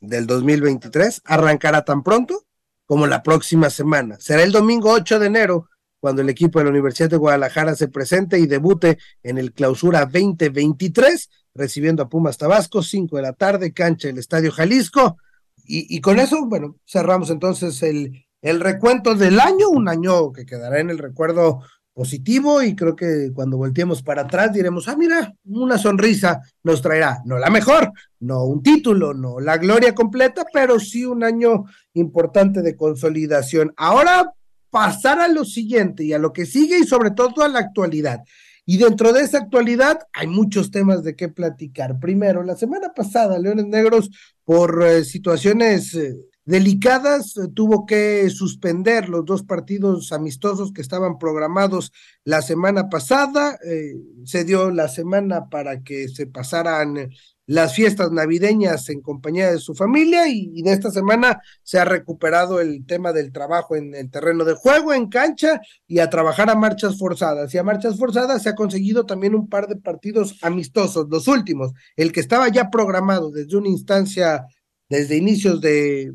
del 0.00 0.26
2023 0.26 1.22
arrancará 1.24 1.84
tan 1.84 2.02
pronto 2.02 2.44
como 2.86 3.06
la 3.06 3.22
próxima 3.22 3.70
semana. 3.70 4.16
Será 4.18 4.42
el 4.42 4.52
domingo 4.52 4.90
8 4.90 5.18
de 5.18 5.26
enero 5.26 5.68
cuando 6.00 6.22
el 6.22 6.30
equipo 6.30 6.58
de 6.58 6.64
la 6.64 6.70
Universidad 6.70 7.10
de 7.10 7.18
Guadalajara 7.18 7.74
se 7.74 7.88
presente 7.88 8.38
y 8.38 8.46
debute 8.46 8.98
en 9.22 9.38
el 9.38 9.52
Clausura 9.52 10.06
2023, 10.06 11.28
recibiendo 11.54 12.02
a 12.02 12.08
Pumas 12.08 12.38
Tabasco, 12.38 12.82
5 12.82 13.16
de 13.16 13.22
la 13.22 13.34
tarde, 13.34 13.72
cancha 13.72 14.08
del 14.08 14.18
Estadio 14.18 14.50
Jalisco. 14.50 15.18
Y, 15.66 15.94
y 15.94 16.00
con 16.00 16.18
eso, 16.18 16.46
bueno, 16.46 16.76
cerramos 16.86 17.30
entonces 17.30 17.82
el, 17.82 18.24
el 18.40 18.60
recuento 18.60 19.14
del 19.14 19.38
año, 19.38 19.68
un 19.68 19.88
año 19.88 20.32
que 20.32 20.46
quedará 20.46 20.80
en 20.80 20.88
el 20.88 20.98
recuerdo 20.98 21.60
positivo 22.00 22.62
y 22.62 22.74
creo 22.74 22.96
que 22.96 23.30
cuando 23.34 23.58
volteemos 23.58 24.02
para 24.02 24.22
atrás 24.22 24.54
diremos, 24.54 24.88
ah, 24.88 24.96
mira, 24.96 25.34
una 25.44 25.76
sonrisa 25.76 26.40
nos 26.62 26.80
traerá, 26.80 27.20
no 27.26 27.36
la 27.36 27.50
mejor, 27.50 27.92
no 28.20 28.44
un 28.44 28.62
título, 28.62 29.12
no 29.12 29.38
la 29.38 29.58
gloria 29.58 29.94
completa, 29.94 30.46
pero 30.50 30.80
sí 30.80 31.04
un 31.04 31.22
año 31.22 31.66
importante 31.92 32.62
de 32.62 32.74
consolidación. 32.74 33.74
Ahora 33.76 34.32
pasar 34.70 35.20
a 35.20 35.28
lo 35.28 35.44
siguiente 35.44 36.02
y 36.02 36.14
a 36.14 36.18
lo 36.18 36.32
que 36.32 36.46
sigue 36.46 36.78
y 36.78 36.84
sobre 36.84 37.10
todo 37.10 37.42
a 37.44 37.48
la 37.48 37.58
actualidad. 37.58 38.20
Y 38.64 38.78
dentro 38.78 39.12
de 39.12 39.20
esa 39.20 39.36
actualidad 39.36 39.98
hay 40.14 40.26
muchos 40.26 40.70
temas 40.70 41.04
de 41.04 41.14
qué 41.14 41.28
platicar. 41.28 41.98
Primero, 42.00 42.42
la 42.42 42.56
semana 42.56 42.94
pasada, 42.94 43.38
Leones 43.38 43.66
Negros, 43.66 44.08
por 44.46 44.82
eh, 44.82 45.04
situaciones... 45.04 45.94
Eh, 45.94 46.16
delicadas, 46.44 47.36
eh, 47.36 47.48
tuvo 47.54 47.86
que 47.86 48.28
suspender 48.30 49.08
los 49.08 49.24
dos 49.24 49.42
partidos 49.42 50.12
amistosos 50.12 50.72
que 50.72 50.80
estaban 50.80 51.18
programados 51.18 51.92
la 52.24 52.42
semana 52.42 52.88
pasada, 52.88 53.58
eh, 53.64 53.94
se 54.24 54.44
dio 54.44 54.70
la 54.70 54.88
semana 54.88 55.48
para 55.48 55.82
que 55.82 56.08
se 56.08 56.26
pasaran 56.26 57.10
las 57.46 57.74
fiestas 57.74 58.12
navideñas 58.12 58.88
en 58.90 59.00
compañía 59.00 59.50
de 59.50 59.58
su 59.58 59.74
familia 59.74 60.28
y, 60.28 60.52
y, 60.54 60.62
de 60.62 60.72
esta 60.72 60.92
semana 60.92 61.40
se 61.64 61.80
ha 61.80 61.84
recuperado 61.84 62.60
el 62.60 62.86
tema 62.86 63.12
del 63.12 63.32
trabajo 63.32 63.74
en 63.74 63.92
el 63.92 64.08
terreno 64.08 64.44
de 64.44 64.54
juego, 64.54 64.94
en 64.94 65.08
cancha 65.08 65.60
y 65.88 65.98
a 65.98 66.08
trabajar 66.08 66.48
a 66.48 66.54
marchas 66.54 66.96
forzadas. 66.96 67.52
Y 67.52 67.58
a 67.58 67.64
marchas 67.64 67.98
forzadas 67.98 68.44
se 68.44 68.50
ha 68.50 68.54
conseguido 68.54 69.04
también 69.04 69.34
un 69.34 69.48
par 69.48 69.66
de 69.66 69.74
partidos 69.74 70.38
amistosos, 70.42 71.08
los 71.10 71.26
últimos, 71.26 71.72
el 71.96 72.12
que 72.12 72.20
estaba 72.20 72.48
ya 72.48 72.70
programado 72.70 73.32
desde 73.32 73.56
una 73.56 73.68
instancia, 73.68 74.46
desde 74.88 75.16
inicios 75.16 75.60
de, 75.60 76.12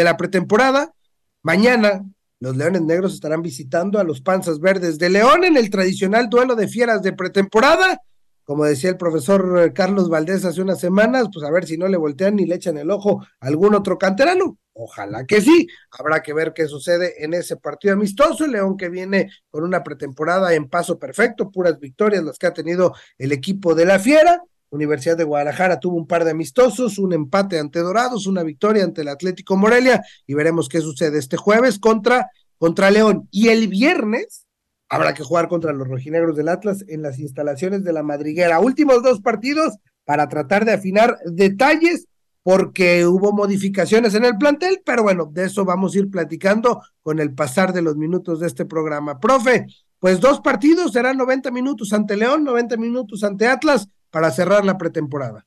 de 0.00 0.04
la 0.04 0.16
pretemporada. 0.16 0.94
Mañana 1.42 2.02
los 2.40 2.56
Leones 2.56 2.80
Negros 2.82 3.12
estarán 3.12 3.42
visitando 3.42 3.98
a 3.98 4.04
los 4.04 4.22
Panzas 4.22 4.60
Verdes 4.60 4.98
de 4.98 5.10
León 5.10 5.44
en 5.44 5.58
el 5.58 5.68
tradicional 5.68 6.30
duelo 6.30 6.56
de 6.56 6.68
fieras 6.68 7.02
de 7.02 7.12
pretemporada. 7.12 8.00
Como 8.44 8.64
decía 8.64 8.88
el 8.88 8.96
profesor 8.96 9.72
Carlos 9.74 10.08
Valdés 10.08 10.46
hace 10.46 10.62
unas 10.62 10.80
semanas, 10.80 11.28
pues 11.32 11.44
a 11.44 11.50
ver 11.50 11.66
si 11.66 11.76
no 11.76 11.86
le 11.86 11.98
voltean 11.98 12.36
ni 12.36 12.46
le 12.46 12.54
echan 12.54 12.78
el 12.78 12.90
ojo 12.90 13.22
a 13.40 13.46
algún 13.46 13.74
otro 13.74 13.98
canterano. 13.98 14.56
Ojalá 14.72 15.26
que 15.26 15.42
sí. 15.42 15.68
Habrá 15.90 16.22
que 16.22 16.32
ver 16.32 16.54
qué 16.54 16.66
sucede 16.66 17.22
en 17.22 17.34
ese 17.34 17.58
partido 17.58 17.92
amistoso. 17.92 18.46
León 18.46 18.78
que 18.78 18.88
viene 18.88 19.30
con 19.50 19.62
una 19.62 19.82
pretemporada 19.82 20.54
en 20.54 20.70
paso 20.70 20.98
perfecto, 20.98 21.50
puras 21.50 21.78
victorias 21.78 22.24
las 22.24 22.38
que 22.38 22.46
ha 22.46 22.54
tenido 22.54 22.94
el 23.18 23.32
equipo 23.32 23.74
de 23.74 23.84
la 23.84 23.98
Fiera. 23.98 24.42
Universidad 24.70 25.16
de 25.16 25.24
Guadalajara 25.24 25.80
tuvo 25.80 25.96
un 25.96 26.06
par 26.06 26.24
de 26.24 26.30
amistosos, 26.30 26.98
un 26.98 27.12
empate 27.12 27.58
ante 27.58 27.80
Dorados, 27.80 28.26
una 28.26 28.42
victoria 28.42 28.84
ante 28.84 29.02
el 29.02 29.08
Atlético 29.08 29.56
Morelia 29.56 30.02
y 30.26 30.34
veremos 30.34 30.68
qué 30.68 30.80
sucede 30.80 31.18
este 31.18 31.36
jueves 31.36 31.78
contra, 31.78 32.30
contra 32.58 32.90
León. 32.90 33.28
Y 33.30 33.48
el 33.48 33.68
viernes 33.68 34.46
habrá 34.88 35.12
que 35.14 35.24
jugar 35.24 35.48
contra 35.48 35.72
los 35.72 35.88
rojinegros 35.88 36.36
del 36.36 36.48
Atlas 36.48 36.84
en 36.88 37.02
las 37.02 37.18
instalaciones 37.18 37.84
de 37.84 37.92
la 37.92 38.02
Madriguera. 38.02 38.60
Últimos 38.60 39.02
dos 39.02 39.20
partidos 39.20 39.76
para 40.04 40.28
tratar 40.28 40.64
de 40.64 40.72
afinar 40.72 41.18
detalles 41.24 42.06
porque 42.42 43.06
hubo 43.06 43.32
modificaciones 43.32 44.14
en 44.14 44.24
el 44.24 44.38
plantel, 44.38 44.80
pero 44.84 45.02
bueno, 45.02 45.28
de 45.30 45.44
eso 45.44 45.64
vamos 45.64 45.94
a 45.94 45.98
ir 45.98 46.10
platicando 46.10 46.80
con 47.02 47.18
el 47.20 47.34
pasar 47.34 47.72
de 47.72 47.82
los 47.82 47.96
minutos 47.96 48.40
de 48.40 48.46
este 48.46 48.64
programa. 48.64 49.20
Profe, 49.20 49.66
pues 49.98 50.20
dos 50.20 50.40
partidos 50.40 50.92
serán 50.92 51.18
90 51.18 51.50
minutos 51.50 51.92
ante 51.92 52.16
León, 52.16 52.44
90 52.44 52.76
minutos 52.76 53.22
ante 53.24 53.46
Atlas 53.46 53.88
para 54.10 54.30
cerrar 54.30 54.64
la 54.64 54.78
pretemporada. 54.78 55.46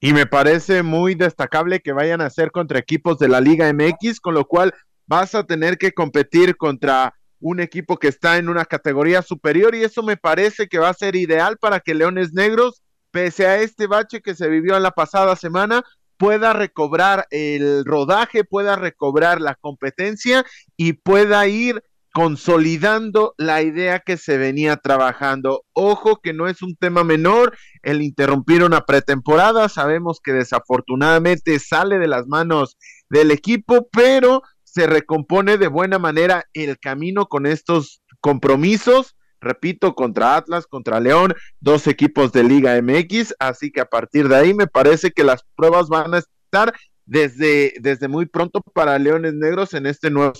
Y 0.00 0.12
me 0.12 0.26
parece 0.26 0.82
muy 0.82 1.14
destacable 1.14 1.80
que 1.80 1.92
vayan 1.92 2.20
a 2.20 2.30
ser 2.30 2.50
contra 2.50 2.78
equipos 2.78 3.18
de 3.18 3.28
la 3.28 3.40
Liga 3.40 3.72
MX, 3.72 4.20
con 4.20 4.34
lo 4.34 4.46
cual 4.46 4.74
vas 5.06 5.34
a 5.34 5.44
tener 5.44 5.78
que 5.78 5.92
competir 5.92 6.56
contra 6.56 7.14
un 7.38 7.60
equipo 7.60 7.96
que 7.98 8.08
está 8.08 8.38
en 8.38 8.48
una 8.48 8.64
categoría 8.64 9.20
superior 9.22 9.74
y 9.74 9.82
eso 9.82 10.02
me 10.02 10.16
parece 10.16 10.68
que 10.68 10.78
va 10.78 10.88
a 10.88 10.94
ser 10.94 11.16
ideal 11.16 11.58
para 11.58 11.80
que 11.80 11.94
Leones 11.94 12.32
Negros, 12.32 12.82
pese 13.10 13.46
a 13.46 13.60
este 13.60 13.86
bache 13.86 14.22
que 14.22 14.34
se 14.34 14.48
vivió 14.48 14.76
en 14.76 14.82
la 14.82 14.92
pasada 14.92 15.36
semana, 15.36 15.84
pueda 16.16 16.52
recobrar 16.52 17.26
el 17.30 17.84
rodaje, 17.84 18.44
pueda 18.44 18.76
recobrar 18.76 19.40
la 19.40 19.56
competencia 19.56 20.44
y 20.76 20.92
pueda 20.92 21.46
ir 21.48 21.82
consolidando 22.12 23.34
la 23.38 23.62
idea 23.62 24.00
que 24.00 24.16
se 24.16 24.36
venía 24.36 24.76
trabajando. 24.76 25.64
Ojo 25.72 26.20
que 26.22 26.32
no 26.32 26.46
es 26.46 26.62
un 26.62 26.76
tema 26.76 27.04
menor 27.04 27.56
el 27.82 28.02
interrumpir 28.02 28.62
una 28.62 28.82
pretemporada, 28.82 29.68
sabemos 29.68 30.20
que 30.22 30.32
desafortunadamente 30.32 31.58
sale 31.58 31.98
de 31.98 32.08
las 32.08 32.26
manos 32.26 32.76
del 33.08 33.30
equipo, 33.30 33.88
pero 33.90 34.42
se 34.62 34.86
recompone 34.86 35.58
de 35.58 35.68
buena 35.68 35.98
manera 35.98 36.44
el 36.52 36.78
camino 36.78 37.26
con 37.26 37.46
estos 37.46 38.02
compromisos, 38.20 39.16
repito, 39.40 39.94
contra 39.94 40.36
Atlas, 40.36 40.66
contra 40.66 41.00
León, 41.00 41.34
dos 41.60 41.86
equipos 41.86 42.32
de 42.32 42.44
Liga 42.44 42.80
MX, 42.80 43.34
así 43.38 43.72
que 43.72 43.80
a 43.80 43.86
partir 43.86 44.28
de 44.28 44.36
ahí 44.36 44.54
me 44.54 44.66
parece 44.66 45.10
que 45.10 45.24
las 45.24 45.44
pruebas 45.56 45.88
van 45.88 46.14
a 46.14 46.18
estar 46.18 46.72
desde, 47.04 47.74
desde 47.80 48.08
muy 48.08 48.26
pronto 48.26 48.60
para 48.60 48.98
Leones 48.98 49.34
Negros 49.34 49.74
en 49.74 49.86
este 49.86 50.10
nuevo 50.10 50.32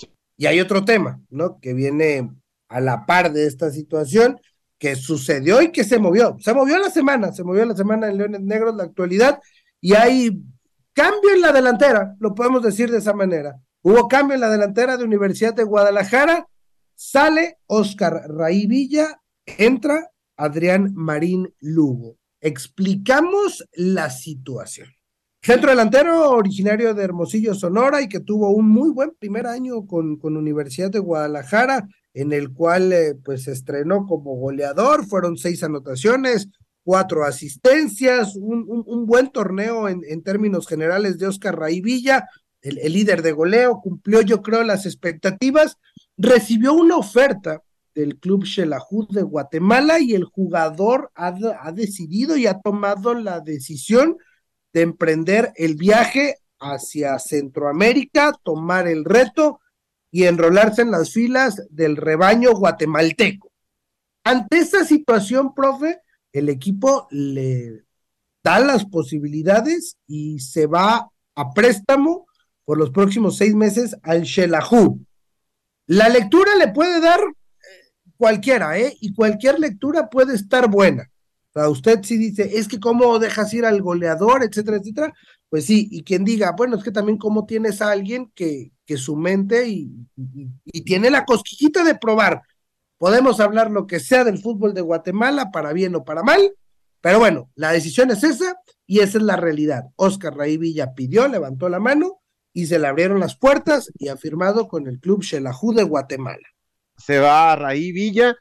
y 0.43 0.45
hay 0.45 0.59
otro 0.59 0.83
tema, 0.83 1.21
¿no? 1.29 1.57
Que 1.61 1.73
viene 1.73 2.29
a 2.67 2.81
la 2.81 3.05
par 3.05 3.31
de 3.31 3.47
esta 3.47 3.71
situación, 3.71 4.41
que 4.77 4.97
sucedió 4.97 5.61
y 5.61 5.71
que 5.71 5.85
se 5.85 5.99
movió. 5.99 6.35
Se 6.41 6.53
movió 6.53 6.77
la 6.79 6.89
semana, 6.89 7.31
se 7.31 7.45
movió 7.45 7.63
la 7.63 7.77
semana 7.77 8.09
en 8.09 8.17
Leones 8.17 8.41
Negros, 8.41 8.75
la 8.75 8.83
actualidad, 8.83 9.39
y 9.79 9.93
hay 9.93 10.43
cambio 10.91 11.33
en 11.33 11.39
la 11.39 11.53
delantera, 11.53 12.13
lo 12.19 12.35
podemos 12.35 12.61
decir 12.61 12.91
de 12.91 12.97
esa 12.97 13.13
manera. 13.13 13.55
Hubo 13.83 14.09
cambio 14.09 14.35
en 14.35 14.41
la 14.41 14.49
delantera 14.49 14.97
de 14.97 15.05
Universidad 15.05 15.53
de 15.53 15.63
Guadalajara, 15.63 16.45
sale 16.93 17.59
Oscar 17.67 18.25
Raí 18.27 18.67
Villa, 18.67 19.21
entra 19.45 20.09
Adrián 20.35 20.91
Marín 20.93 21.53
Lugo. 21.61 22.17
Explicamos 22.41 23.65
la 23.71 24.09
situación. 24.09 24.89
Centro 25.45 25.71
delantero 25.71 26.29
originario 26.31 26.93
de 26.93 27.03
Hermosillo, 27.03 27.53
Sonora, 27.53 28.01
y 28.01 28.07
que 28.07 28.21
tuvo 28.21 28.51
un 28.51 28.69
muy 28.69 28.91
buen 28.91 29.11
primer 29.19 29.45
año 29.45 29.85
con, 29.85 30.15
con 30.15 30.37
Universidad 30.37 30.89
de 30.89 30.99
Guadalajara, 30.99 31.85
en 32.13 32.31
el 32.31 32.53
cual 32.53 32.93
eh, 32.93 33.15
pues 33.15 33.43
se 33.43 33.51
estrenó 33.51 34.05
como 34.05 34.37
goleador, 34.37 35.05
fueron 35.05 35.35
seis 35.35 35.61
anotaciones, 35.61 36.47
cuatro 36.85 37.25
asistencias, 37.25 38.37
un, 38.37 38.83
un, 38.85 39.05
buen 39.05 39.31
torneo 39.31 39.89
en, 39.89 40.01
en, 40.07 40.23
términos 40.23 40.65
generales 40.65 41.17
de 41.17 41.27
Oscar 41.27 41.59
Raivilla, 41.59 42.25
el, 42.61 42.77
el, 42.79 42.93
líder 42.93 43.21
de 43.21 43.33
goleo, 43.33 43.81
cumplió 43.83 44.21
yo 44.21 44.41
creo 44.41 44.63
las 44.63 44.85
expectativas, 44.85 45.77
recibió 46.15 46.71
una 46.73 46.95
oferta 46.95 47.61
del 47.93 48.17
club 48.17 48.45
Xelajú 48.45 49.07
de 49.09 49.23
Guatemala 49.23 49.99
y 49.99 50.13
el 50.13 50.23
jugador 50.23 51.11
ha, 51.15 51.35
ha 51.61 51.71
decidido 51.73 52.37
y 52.37 52.47
ha 52.47 52.61
tomado 52.61 53.13
la 53.13 53.41
decisión 53.41 54.15
de 54.73 54.81
emprender 54.81 55.53
el 55.55 55.75
viaje 55.75 56.37
hacia 56.59 57.19
Centroamérica, 57.19 58.33
tomar 58.43 58.87
el 58.87 59.05
reto 59.05 59.59
y 60.11 60.25
enrolarse 60.25 60.81
en 60.81 60.91
las 60.91 61.11
filas 61.11 61.61
del 61.69 61.97
rebaño 61.97 62.51
guatemalteco. 62.53 63.51
Ante 64.23 64.59
esta 64.59 64.85
situación, 64.85 65.53
profe, 65.53 66.01
el 66.31 66.49
equipo 66.49 67.07
le 67.11 67.83
da 68.43 68.59
las 68.59 68.85
posibilidades 68.85 69.97
y 70.07 70.39
se 70.39 70.65
va 70.65 71.09
a 71.35 71.53
préstamo 71.53 72.27
por 72.65 72.77
los 72.77 72.91
próximos 72.91 73.37
seis 73.37 73.53
meses 73.53 73.95
al 74.03 74.23
Shelahu. 74.23 74.99
La 75.87 76.09
lectura 76.09 76.55
le 76.55 76.69
puede 76.69 77.01
dar 77.01 77.19
eh, 77.19 77.91
cualquiera, 78.17 78.77
¿eh? 78.77 78.95
Y 79.01 79.13
cualquier 79.13 79.59
lectura 79.59 80.09
puede 80.09 80.35
estar 80.35 80.69
buena. 80.69 81.09
Sea, 81.53 81.69
usted 81.69 81.99
sí 82.03 82.17
dice, 82.17 82.57
es 82.57 82.67
que 82.67 82.79
cómo 82.79 83.19
dejas 83.19 83.53
ir 83.53 83.65
al 83.65 83.81
goleador, 83.81 84.43
etcétera, 84.43 84.77
etcétera. 84.77 85.13
Pues 85.49 85.65
sí, 85.65 85.87
y 85.91 86.03
quien 86.03 86.25
diga, 86.25 86.53
bueno, 86.57 86.77
es 86.77 86.83
que 86.83 86.91
también 86.91 87.17
cómo 87.17 87.45
tienes 87.45 87.81
a 87.81 87.91
alguien 87.91 88.31
que, 88.33 88.71
que 88.85 88.97
su 88.97 89.15
mente 89.15 89.67
y, 89.67 89.91
y, 90.17 90.49
y 90.65 90.81
tiene 90.83 91.11
la 91.11 91.25
cosquillita 91.25 91.83
de 91.83 91.95
probar. 91.95 92.41
Podemos 92.97 93.39
hablar 93.39 93.69
lo 93.69 93.85
que 93.85 93.99
sea 93.99 94.23
del 94.23 94.39
fútbol 94.39 94.73
de 94.73 94.81
Guatemala, 94.81 95.51
para 95.51 95.73
bien 95.73 95.93
o 95.95 96.03
para 96.03 96.23
mal, 96.23 96.53
pero 97.01 97.19
bueno, 97.19 97.51
la 97.55 97.71
decisión 97.71 98.11
es 98.11 98.23
esa 98.23 98.55
y 98.87 98.99
esa 98.99 99.17
es 99.17 99.23
la 99.25 99.35
realidad. 99.35 99.83
Oscar 99.97 100.37
Raí 100.37 100.55
Villa 100.57 100.93
pidió, 100.93 101.27
levantó 101.27 101.67
la 101.67 101.81
mano 101.81 102.21
y 102.53 102.67
se 102.67 102.79
le 102.79 102.87
abrieron 102.87 103.19
las 103.19 103.35
puertas 103.37 103.91
y 103.99 104.07
ha 104.07 104.15
firmado 104.15 104.69
con 104.69 104.87
el 104.87 105.01
club 105.01 105.21
Xelajú 105.21 105.73
de 105.73 105.83
Guatemala. 105.83 106.47
Se 106.97 107.19
va 107.19 107.51
a 107.51 107.55
Raí 107.57 107.91
Villa 107.91 108.37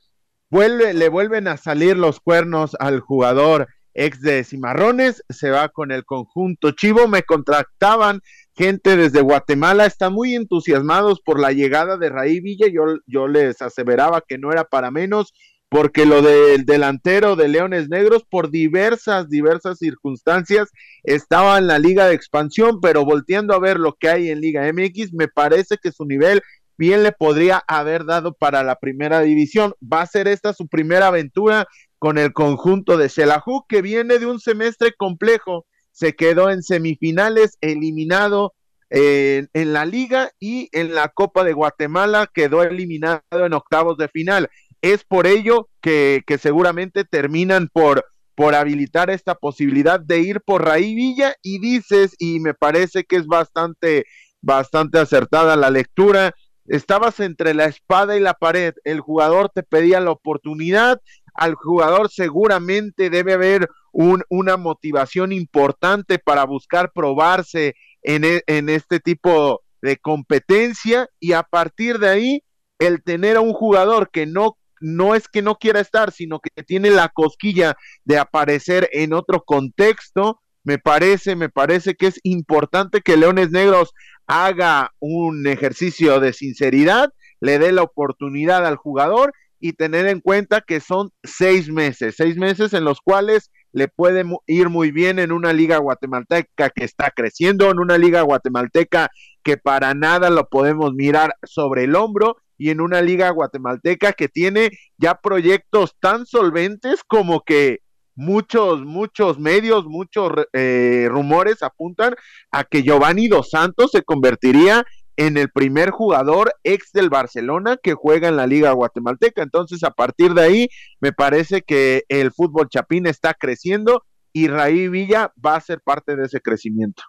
vuelve, 0.52 0.92
le 0.92 1.08
vuelven 1.08 1.48
a 1.48 1.56
salir 1.56 1.96
los 1.96 2.20
cuernos 2.20 2.76
al 2.78 3.00
jugador 3.00 3.68
ex 3.94 4.20
de 4.20 4.44
Cimarrones, 4.44 5.24
se 5.28 5.50
va 5.50 5.70
con 5.70 5.92
el 5.92 6.04
conjunto 6.04 6.72
Chivo, 6.72 7.08
me 7.08 7.22
contrataban 7.22 8.20
gente 8.54 8.96
desde 8.96 9.22
Guatemala 9.22 9.86
están 9.86 10.12
muy 10.12 10.34
entusiasmados 10.34 11.20
por 11.22 11.40
la 11.40 11.52
llegada 11.52 11.96
de 11.96 12.10
Raí 12.10 12.40
Villa. 12.40 12.66
Yo, 12.68 12.98
yo 13.06 13.28
les 13.28 13.62
aseveraba 13.62 14.22
que 14.26 14.36
no 14.36 14.52
era 14.52 14.64
para 14.64 14.90
menos, 14.90 15.32
porque 15.70 16.04
lo 16.04 16.20
del 16.20 16.66
delantero 16.66 17.34
de 17.34 17.48
Leones 17.48 17.88
Negros, 17.88 18.24
por 18.28 18.50
diversas, 18.50 19.30
diversas 19.30 19.78
circunstancias, 19.78 20.68
estaba 21.02 21.56
en 21.56 21.66
la 21.66 21.78
Liga 21.78 22.06
de 22.06 22.14
Expansión, 22.14 22.78
pero 22.82 23.06
volteando 23.06 23.54
a 23.54 23.58
ver 23.58 23.78
lo 23.78 23.94
que 23.94 24.10
hay 24.10 24.28
en 24.28 24.42
Liga 24.42 24.70
MX, 24.70 25.14
me 25.14 25.28
parece 25.28 25.78
que 25.82 25.92
su 25.92 26.04
nivel 26.04 26.42
bien 26.78 27.02
le 27.02 27.12
podría 27.12 27.62
haber 27.66 28.04
dado 28.04 28.34
para 28.34 28.62
la 28.62 28.76
primera 28.76 29.20
división. 29.20 29.74
Va 29.80 30.02
a 30.02 30.06
ser 30.06 30.28
esta 30.28 30.52
su 30.52 30.68
primera 30.68 31.08
aventura 31.08 31.66
con 31.98 32.18
el 32.18 32.32
conjunto 32.32 32.96
de 32.96 33.08
Shelahu, 33.08 33.64
que 33.68 33.82
viene 33.82 34.18
de 34.18 34.26
un 34.26 34.40
semestre 34.40 34.92
complejo 34.96 35.66
se 35.92 36.14
quedó 36.14 36.50
en 36.50 36.62
semifinales, 36.62 37.58
eliminado 37.60 38.54
en, 38.90 39.48
la 39.72 39.86
liga 39.86 40.30
y 40.40 40.68
en 40.72 40.94
la 40.94 41.08
Copa 41.08 41.44
de 41.44 41.52
Guatemala 41.52 42.28
quedó 42.32 42.62
eliminado 42.62 43.22
en 43.32 43.52
octavos 43.52 43.96
de 43.96 44.08
final. 44.08 44.50
Es 44.82 45.04
por 45.04 45.26
ello 45.26 45.68
que, 45.80 46.22
que 46.26 46.38
seguramente 46.38 47.04
terminan 47.04 47.68
por, 47.72 48.04
por 48.34 48.54
habilitar 48.54 49.10
esta 49.10 49.34
posibilidad 49.34 50.00
de 50.00 50.20
ir 50.20 50.40
por 50.40 50.64
Raí 50.64 50.94
Villa 50.94 51.36
y 51.42 51.60
dices, 51.60 52.14
y 52.18 52.40
me 52.40 52.54
parece 52.54 53.04
que 53.04 53.16
es 53.16 53.26
bastante, 53.26 54.04
bastante 54.40 54.98
acertada 54.98 55.56
la 55.56 55.70
lectura, 55.70 56.34
estabas 56.66 57.20
entre 57.20 57.54
la 57.54 57.66
espada 57.66 58.16
y 58.16 58.20
la 58.20 58.34
pared, 58.34 58.74
el 58.84 59.00
jugador 59.00 59.50
te 59.54 59.62
pedía 59.62 60.00
la 60.00 60.10
oportunidad, 60.10 61.00
al 61.34 61.54
jugador 61.54 62.10
seguramente 62.10 63.10
debe 63.10 63.34
haber 63.34 63.68
una 63.92 64.56
motivación 64.56 65.32
importante 65.32 66.18
para 66.18 66.44
buscar 66.44 66.92
probarse 66.92 67.74
en, 68.02 68.24
e, 68.24 68.42
en 68.46 68.68
este 68.68 69.00
tipo 69.00 69.62
de 69.82 69.96
competencia 69.98 71.08
y 71.20 71.32
a 71.32 71.42
partir 71.42 71.98
de 71.98 72.08
ahí 72.08 72.44
el 72.78 73.02
tener 73.02 73.36
a 73.36 73.40
un 73.40 73.52
jugador 73.52 74.10
que 74.10 74.26
no 74.26 74.56
no 74.82 75.14
es 75.14 75.28
que 75.28 75.42
no 75.42 75.54
quiera 75.54 75.80
estar, 75.80 76.10
sino 76.10 76.40
que 76.40 76.64
tiene 76.64 76.90
la 76.90 77.08
cosquilla 77.08 77.76
de 78.04 78.18
aparecer 78.18 78.88
en 78.92 79.12
otro 79.12 79.44
contexto, 79.44 80.42
me 80.64 80.78
parece, 80.78 81.36
me 81.36 81.48
parece 81.48 81.94
que 81.94 82.08
es 82.08 82.20
importante 82.24 83.00
que 83.00 83.16
Leones 83.16 83.50
Negros 83.50 83.92
haga 84.26 84.92
un 84.98 85.46
ejercicio 85.46 86.20
de 86.20 86.32
sinceridad, 86.32 87.12
le 87.40 87.58
dé 87.58 87.72
la 87.72 87.82
oportunidad 87.82 88.66
al 88.66 88.76
jugador 88.76 89.32
y 89.60 89.74
tener 89.74 90.06
en 90.06 90.20
cuenta 90.20 90.60
que 90.60 90.80
son 90.80 91.10
seis 91.22 91.70
meses, 91.70 92.14
seis 92.16 92.36
meses 92.36 92.72
en 92.72 92.84
los 92.84 93.00
cuales 93.00 93.50
le 93.72 93.88
puede 93.88 94.24
ir 94.46 94.68
muy 94.68 94.90
bien 94.90 95.18
en 95.18 95.32
una 95.32 95.52
liga 95.52 95.78
guatemalteca 95.78 96.70
que 96.70 96.84
está 96.84 97.10
creciendo, 97.10 97.70
en 97.70 97.78
una 97.78 97.96
liga 97.96 98.22
guatemalteca 98.22 99.10
que 99.42 99.56
para 99.56 99.94
nada 99.94 100.30
lo 100.30 100.48
podemos 100.48 100.92
mirar 100.94 101.34
sobre 101.44 101.84
el 101.84 101.94
hombro 101.94 102.36
y 102.58 102.70
en 102.70 102.80
una 102.80 103.00
liga 103.02 103.30
guatemalteca 103.30 104.12
que 104.12 104.28
tiene 104.28 104.70
ya 104.98 105.14
proyectos 105.14 105.96
tan 106.00 106.26
solventes 106.26 107.02
como 107.06 107.42
que 107.42 107.80
muchos, 108.14 108.84
muchos 108.84 109.38
medios, 109.38 109.86
muchos 109.86 110.32
eh, 110.52 111.06
rumores 111.10 111.62
apuntan 111.62 112.14
a 112.50 112.64
que 112.64 112.82
Giovanni 112.82 113.28
Dos 113.28 113.50
Santos 113.50 113.90
se 113.92 114.02
convertiría 114.02 114.84
en 115.16 115.36
el 115.36 115.50
primer 115.50 115.90
jugador 115.90 116.54
ex 116.64 116.92
del 116.92 117.10
Barcelona 117.10 117.76
que 117.82 117.94
juega 117.94 118.28
en 118.28 118.36
la 118.36 118.46
Liga 118.46 118.72
Guatemalteca. 118.72 119.42
Entonces, 119.42 119.84
a 119.84 119.90
partir 119.90 120.34
de 120.34 120.42
ahí, 120.42 120.68
me 121.00 121.12
parece 121.12 121.62
que 121.62 122.04
el 122.08 122.32
fútbol 122.32 122.68
chapín 122.68 123.06
está 123.06 123.34
creciendo 123.34 124.04
y 124.32 124.48
Raí 124.48 124.88
Villa 124.88 125.32
va 125.44 125.56
a 125.56 125.60
ser 125.60 125.80
parte 125.80 126.16
de 126.16 126.24
ese 126.24 126.40
crecimiento. 126.40 127.02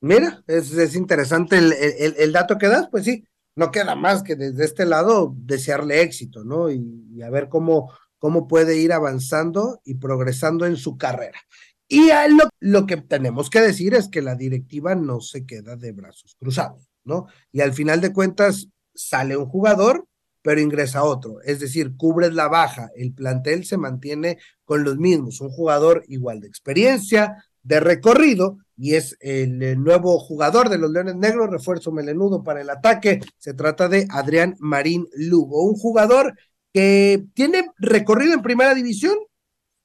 Mira, 0.00 0.42
es, 0.46 0.94
interesante 0.94 1.58
el, 1.58 2.32
dato 2.32 2.56
que 2.56 2.68
das, 2.68 2.88
pues 2.90 3.04
sí, 3.04 3.24
no 3.54 3.70
queda 3.70 3.94
más 3.94 4.22
que 4.22 4.34
desde 4.34 4.64
este 4.64 4.86
lado 4.86 5.34
desearle 5.36 6.00
éxito, 6.00 6.42
¿no? 6.42 6.70
Y, 6.70 7.22
a 7.22 7.28
ver 7.28 7.48
cómo, 7.48 7.92
cómo 8.20 8.46
puede 8.46 8.76
ir 8.76 8.92
avanzando 8.92 9.80
y 9.84 9.94
progresando 9.94 10.66
en 10.66 10.76
su 10.76 10.96
carrera. 10.96 11.40
Y 11.88 12.10
lo, 12.60 12.86
que 12.86 12.98
tenemos 12.98 13.50
que 13.50 13.60
decir 13.60 13.94
es 13.94 14.08
que 14.08 14.22
la 14.22 14.36
directiva 14.36 14.94
no 14.94 15.20
se 15.20 15.44
queda 15.44 15.74
de 15.74 15.90
brazos 15.90 16.36
cruzados. 16.38 16.88
¿no? 17.02 17.26
Y 17.50 17.62
al 17.62 17.72
final 17.72 18.00
de 18.00 18.12
cuentas 18.12 18.68
sale 18.94 19.36
un 19.36 19.46
jugador, 19.46 20.06
pero 20.42 20.60
ingresa 20.60 21.02
otro, 21.02 21.40
es 21.42 21.60
decir, 21.60 21.96
cubres 21.96 22.32
la 22.32 22.48
baja, 22.48 22.90
el 22.94 23.12
plantel 23.12 23.64
se 23.64 23.76
mantiene 23.76 24.38
con 24.64 24.84
los 24.84 24.96
mismos, 24.96 25.40
un 25.40 25.50
jugador 25.50 26.04
igual 26.08 26.40
de 26.40 26.48
experiencia, 26.48 27.44
de 27.62 27.80
recorrido, 27.80 28.58
y 28.76 28.94
es 28.94 29.16
el, 29.20 29.82
nuevo 29.82 30.18
jugador 30.18 30.70
de 30.70 30.78
los 30.78 30.90
Leones 30.90 31.16
Negros, 31.16 31.50
refuerzo 31.50 31.92
melenudo 31.92 32.42
para 32.42 32.62
el 32.62 32.70
ataque, 32.70 33.20
se 33.36 33.52
trata 33.52 33.88
de 33.88 34.06
Adrián 34.08 34.56
Marín 34.58 35.06
Lugo, 35.14 35.64
un 35.64 35.74
jugador 35.74 36.34
que 36.72 37.24
tiene 37.34 37.70
recorrido 37.78 38.34
en 38.34 38.42
primera 38.42 38.74
división, 38.74 39.16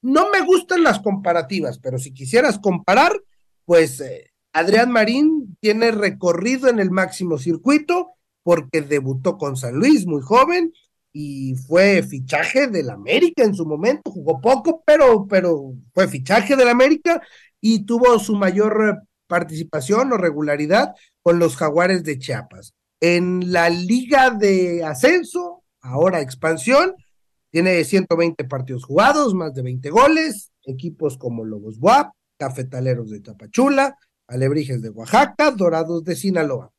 no 0.02 0.30
me 0.30 0.40
gustan 0.42 0.82
las 0.82 1.00
comparativas, 1.00 1.78
pero 1.78 1.98
si 1.98 2.12
quisieras 2.12 2.58
comparar, 2.58 3.12
pues 3.64 4.00
eh, 4.00 4.30
Adrián 4.52 4.90
Marín 4.90 5.56
tiene 5.60 5.90
recorrido 5.90 6.68
en 6.68 6.78
el 6.78 6.90
máximo 6.90 7.38
circuito 7.38 8.12
porque 8.42 8.80
debutó 8.80 9.36
con 9.36 9.56
San 9.56 9.74
Luis 9.74 10.06
muy 10.06 10.22
joven 10.22 10.72
y 11.12 11.56
fue 11.66 12.02
fichaje 12.02 12.68
del 12.68 12.90
América 12.90 13.42
en 13.42 13.54
su 13.54 13.66
momento, 13.66 14.10
jugó 14.10 14.40
poco, 14.40 14.82
pero, 14.86 15.26
pero 15.26 15.72
fue 15.92 16.06
fichaje 16.08 16.56
del 16.56 16.68
América 16.68 17.20
y 17.60 17.84
tuvo 17.84 18.18
su 18.18 18.36
mayor 18.36 19.02
participación 19.26 20.12
o 20.12 20.18
regularidad 20.18 20.94
con 21.22 21.38
los 21.38 21.56
Jaguares 21.56 22.04
de 22.04 22.18
Chiapas. 22.18 22.74
En 23.00 23.52
la 23.52 23.68
liga 23.68 24.30
de 24.30 24.84
ascenso, 24.84 25.55
ahora 25.86 26.20
expansión, 26.20 26.94
tiene 27.50 27.82
120 27.84 28.44
partidos 28.44 28.84
jugados, 28.84 29.34
más 29.34 29.54
de 29.54 29.62
20 29.62 29.90
goles, 29.90 30.52
equipos 30.64 31.16
como 31.16 31.44
Lobos 31.44 31.78
Buap, 31.78 32.12
Cafetaleros 32.38 33.10
de 33.10 33.20
Tapachula, 33.20 33.96
Alebrijes 34.26 34.82
de 34.82 34.90
Oaxaca, 34.90 35.52
Dorados 35.52 36.04
de 36.04 36.16
Sinaloa. 36.16 36.72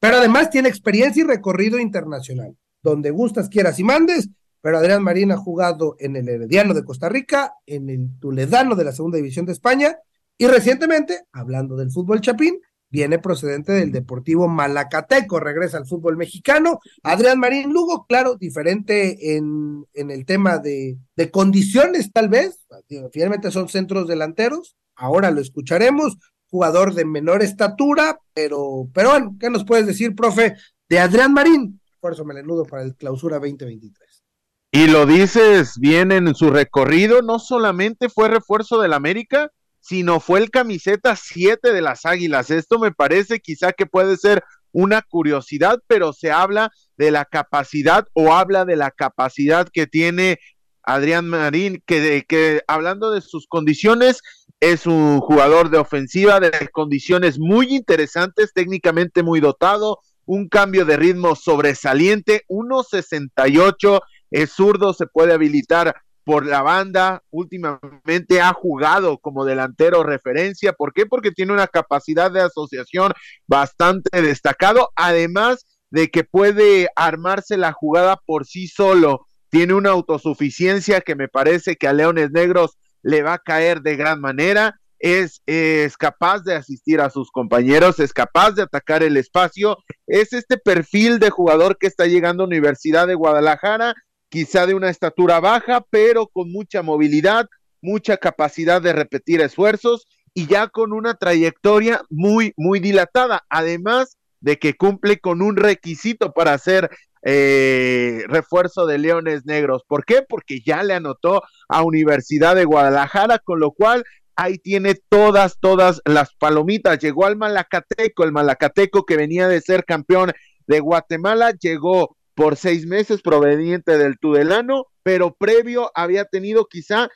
Pero 0.00 0.16
además 0.16 0.50
tiene 0.50 0.68
experiencia 0.68 1.22
y 1.22 1.26
recorrido 1.26 1.78
internacional, 1.78 2.56
donde 2.82 3.10
gustas, 3.10 3.48
quieras 3.48 3.78
y 3.78 3.84
mandes. 3.84 4.28
Pero 4.60 4.78
Adrián 4.78 5.02
Marín 5.02 5.32
ha 5.32 5.36
jugado 5.36 5.96
en 5.98 6.16
el 6.16 6.28
Herediano 6.28 6.72
de 6.72 6.84
Costa 6.84 7.08
Rica, 7.08 7.54
en 7.66 7.90
el 7.90 8.18
Tuledano 8.20 8.74
de 8.76 8.84
la 8.84 8.92
Segunda 8.92 9.16
División 9.16 9.44
de 9.44 9.52
España 9.52 9.98
y 10.38 10.46
recientemente, 10.46 11.26
hablando 11.32 11.76
del 11.76 11.90
fútbol 11.90 12.20
chapín, 12.20 12.60
viene 12.92 13.18
procedente 13.18 13.72
del 13.72 13.90
Deportivo 13.90 14.46
Malacateco, 14.46 15.40
regresa 15.40 15.78
al 15.78 15.86
fútbol 15.86 16.18
mexicano. 16.18 16.78
Adrián 17.02 17.40
Marín 17.40 17.72
Lugo, 17.72 18.04
claro, 18.06 18.36
diferente 18.36 19.34
en, 19.36 19.86
en 19.94 20.10
el 20.10 20.26
tema 20.26 20.58
de, 20.58 20.98
de 21.16 21.30
condiciones, 21.30 22.12
tal 22.12 22.28
vez. 22.28 22.66
Finalmente 23.10 23.50
son 23.50 23.68
centros 23.70 24.06
delanteros. 24.06 24.76
Ahora 24.94 25.30
lo 25.30 25.40
escucharemos 25.40 26.18
jugador 26.52 26.92
de 26.92 27.06
menor 27.06 27.42
estatura, 27.42 28.20
pero, 28.34 28.86
pero 28.92 29.08
bueno, 29.08 29.36
¿qué 29.40 29.48
nos 29.48 29.64
puedes 29.64 29.86
decir, 29.86 30.14
profe, 30.14 30.54
de 30.86 30.98
Adrián 30.98 31.32
Marín? 31.32 31.80
Esfuerzo 31.94 32.26
melenudo 32.26 32.66
para 32.66 32.82
el 32.82 32.94
clausura 32.94 33.38
2023. 33.38 34.22
Y 34.70 34.86
lo 34.88 35.06
dices 35.06 35.78
bien 35.78 36.12
en 36.12 36.34
su 36.34 36.50
recorrido, 36.50 37.22
no 37.22 37.38
solamente 37.38 38.10
fue 38.10 38.28
refuerzo 38.28 38.82
del 38.82 38.92
América, 38.92 39.50
sino 39.82 40.20
fue 40.20 40.38
el 40.38 40.50
camiseta 40.50 41.16
7 41.16 41.72
de 41.72 41.82
las 41.82 42.06
Águilas. 42.06 42.50
Esto 42.50 42.78
me 42.78 42.92
parece 42.92 43.40
quizá 43.40 43.72
que 43.72 43.84
puede 43.84 44.16
ser 44.16 44.42
una 44.70 45.02
curiosidad, 45.02 45.80
pero 45.88 46.12
se 46.12 46.30
habla 46.30 46.70
de 46.96 47.10
la 47.10 47.24
capacidad 47.24 48.06
o 48.14 48.32
habla 48.32 48.64
de 48.64 48.76
la 48.76 48.92
capacidad 48.92 49.68
que 49.70 49.86
tiene 49.86 50.38
Adrián 50.84 51.28
Marín, 51.28 51.82
que, 51.84 52.24
que 52.26 52.62
hablando 52.68 53.10
de 53.10 53.20
sus 53.20 53.46
condiciones, 53.46 54.22
es 54.60 54.86
un 54.86 55.20
jugador 55.20 55.68
de 55.68 55.78
ofensiva 55.78 56.38
de 56.38 56.68
condiciones 56.68 57.40
muy 57.40 57.74
interesantes, 57.74 58.52
técnicamente 58.54 59.24
muy 59.24 59.40
dotado, 59.40 59.98
un 60.24 60.48
cambio 60.48 60.84
de 60.84 60.96
ritmo 60.96 61.34
sobresaliente, 61.34 62.44
1.68, 62.48 64.00
es 64.30 64.52
zurdo, 64.52 64.94
se 64.94 65.06
puede 65.08 65.32
habilitar 65.32 65.96
por 66.24 66.46
la 66.46 66.62
banda, 66.62 67.22
últimamente 67.30 68.40
ha 68.40 68.52
jugado 68.52 69.18
como 69.18 69.44
delantero 69.44 70.02
referencia, 70.02 70.72
¿por 70.72 70.92
qué? 70.92 71.06
Porque 71.06 71.32
tiene 71.32 71.52
una 71.52 71.66
capacidad 71.66 72.30
de 72.30 72.40
asociación 72.40 73.12
bastante 73.46 74.22
destacado, 74.22 74.90
además 74.96 75.66
de 75.90 76.08
que 76.08 76.24
puede 76.24 76.88
armarse 76.96 77.56
la 77.56 77.72
jugada 77.72 78.16
por 78.24 78.46
sí 78.46 78.66
solo, 78.68 79.26
tiene 79.50 79.74
una 79.74 79.90
autosuficiencia 79.90 81.02
que 81.02 81.14
me 81.14 81.28
parece 81.28 81.76
que 81.76 81.86
a 81.86 81.92
Leones 81.92 82.30
Negros 82.30 82.78
le 83.02 83.22
va 83.22 83.34
a 83.34 83.38
caer 83.38 83.82
de 83.82 83.96
gran 83.96 84.20
manera, 84.20 84.80
es, 84.98 85.42
es, 85.46 85.96
capaz 85.96 86.44
de 86.44 86.54
asistir 86.54 87.00
a 87.00 87.10
sus 87.10 87.30
compañeros, 87.30 87.98
es 87.98 88.12
capaz 88.12 88.52
de 88.52 88.62
atacar 88.62 89.02
el 89.02 89.16
espacio, 89.16 89.76
es 90.06 90.32
este 90.32 90.56
perfil 90.56 91.18
de 91.18 91.28
jugador 91.28 91.76
que 91.76 91.88
está 91.88 92.06
llegando 92.06 92.44
a 92.44 92.46
Universidad 92.46 93.08
de 93.08 93.16
Guadalajara, 93.16 93.94
quizá 94.32 94.66
de 94.66 94.72
una 94.72 94.88
estatura 94.88 95.40
baja, 95.40 95.84
pero 95.90 96.26
con 96.26 96.50
mucha 96.50 96.80
movilidad, 96.80 97.50
mucha 97.82 98.16
capacidad 98.16 98.80
de 98.80 98.94
repetir 98.94 99.42
esfuerzos 99.42 100.06
y 100.32 100.46
ya 100.46 100.68
con 100.68 100.94
una 100.94 101.14
trayectoria 101.14 102.00
muy, 102.08 102.54
muy 102.56 102.80
dilatada, 102.80 103.44
además 103.50 104.16
de 104.40 104.58
que 104.58 104.72
cumple 104.72 105.18
con 105.18 105.42
un 105.42 105.56
requisito 105.56 106.32
para 106.32 106.56
ser 106.56 106.88
eh, 107.20 108.24
refuerzo 108.26 108.86
de 108.86 108.96
Leones 108.96 109.44
Negros. 109.44 109.82
¿Por 109.86 110.06
qué? 110.06 110.22
Porque 110.26 110.60
ya 110.64 110.82
le 110.82 110.94
anotó 110.94 111.42
a 111.68 111.82
Universidad 111.82 112.56
de 112.56 112.64
Guadalajara, 112.64 113.38
con 113.38 113.60
lo 113.60 113.72
cual 113.72 114.02
ahí 114.34 114.56
tiene 114.56 114.94
todas, 115.10 115.58
todas 115.60 116.00
las 116.06 116.34
palomitas. 116.36 116.98
Llegó 117.00 117.26
al 117.26 117.36
Malacateco, 117.36 118.24
el 118.24 118.32
Malacateco 118.32 119.04
que 119.04 119.18
venía 119.18 119.46
de 119.46 119.60
ser 119.60 119.84
campeón 119.84 120.32
de 120.66 120.80
Guatemala, 120.80 121.52
llegó 121.52 122.16
por 122.34 122.56
seis 122.56 122.86
meses 122.86 123.22
proveniente 123.22 123.98
del 123.98 124.18
Tudelano, 124.18 124.86
pero 125.02 125.34
previo 125.34 125.90
había 125.94 126.24
tenido 126.24 126.66
quizá 126.66 127.08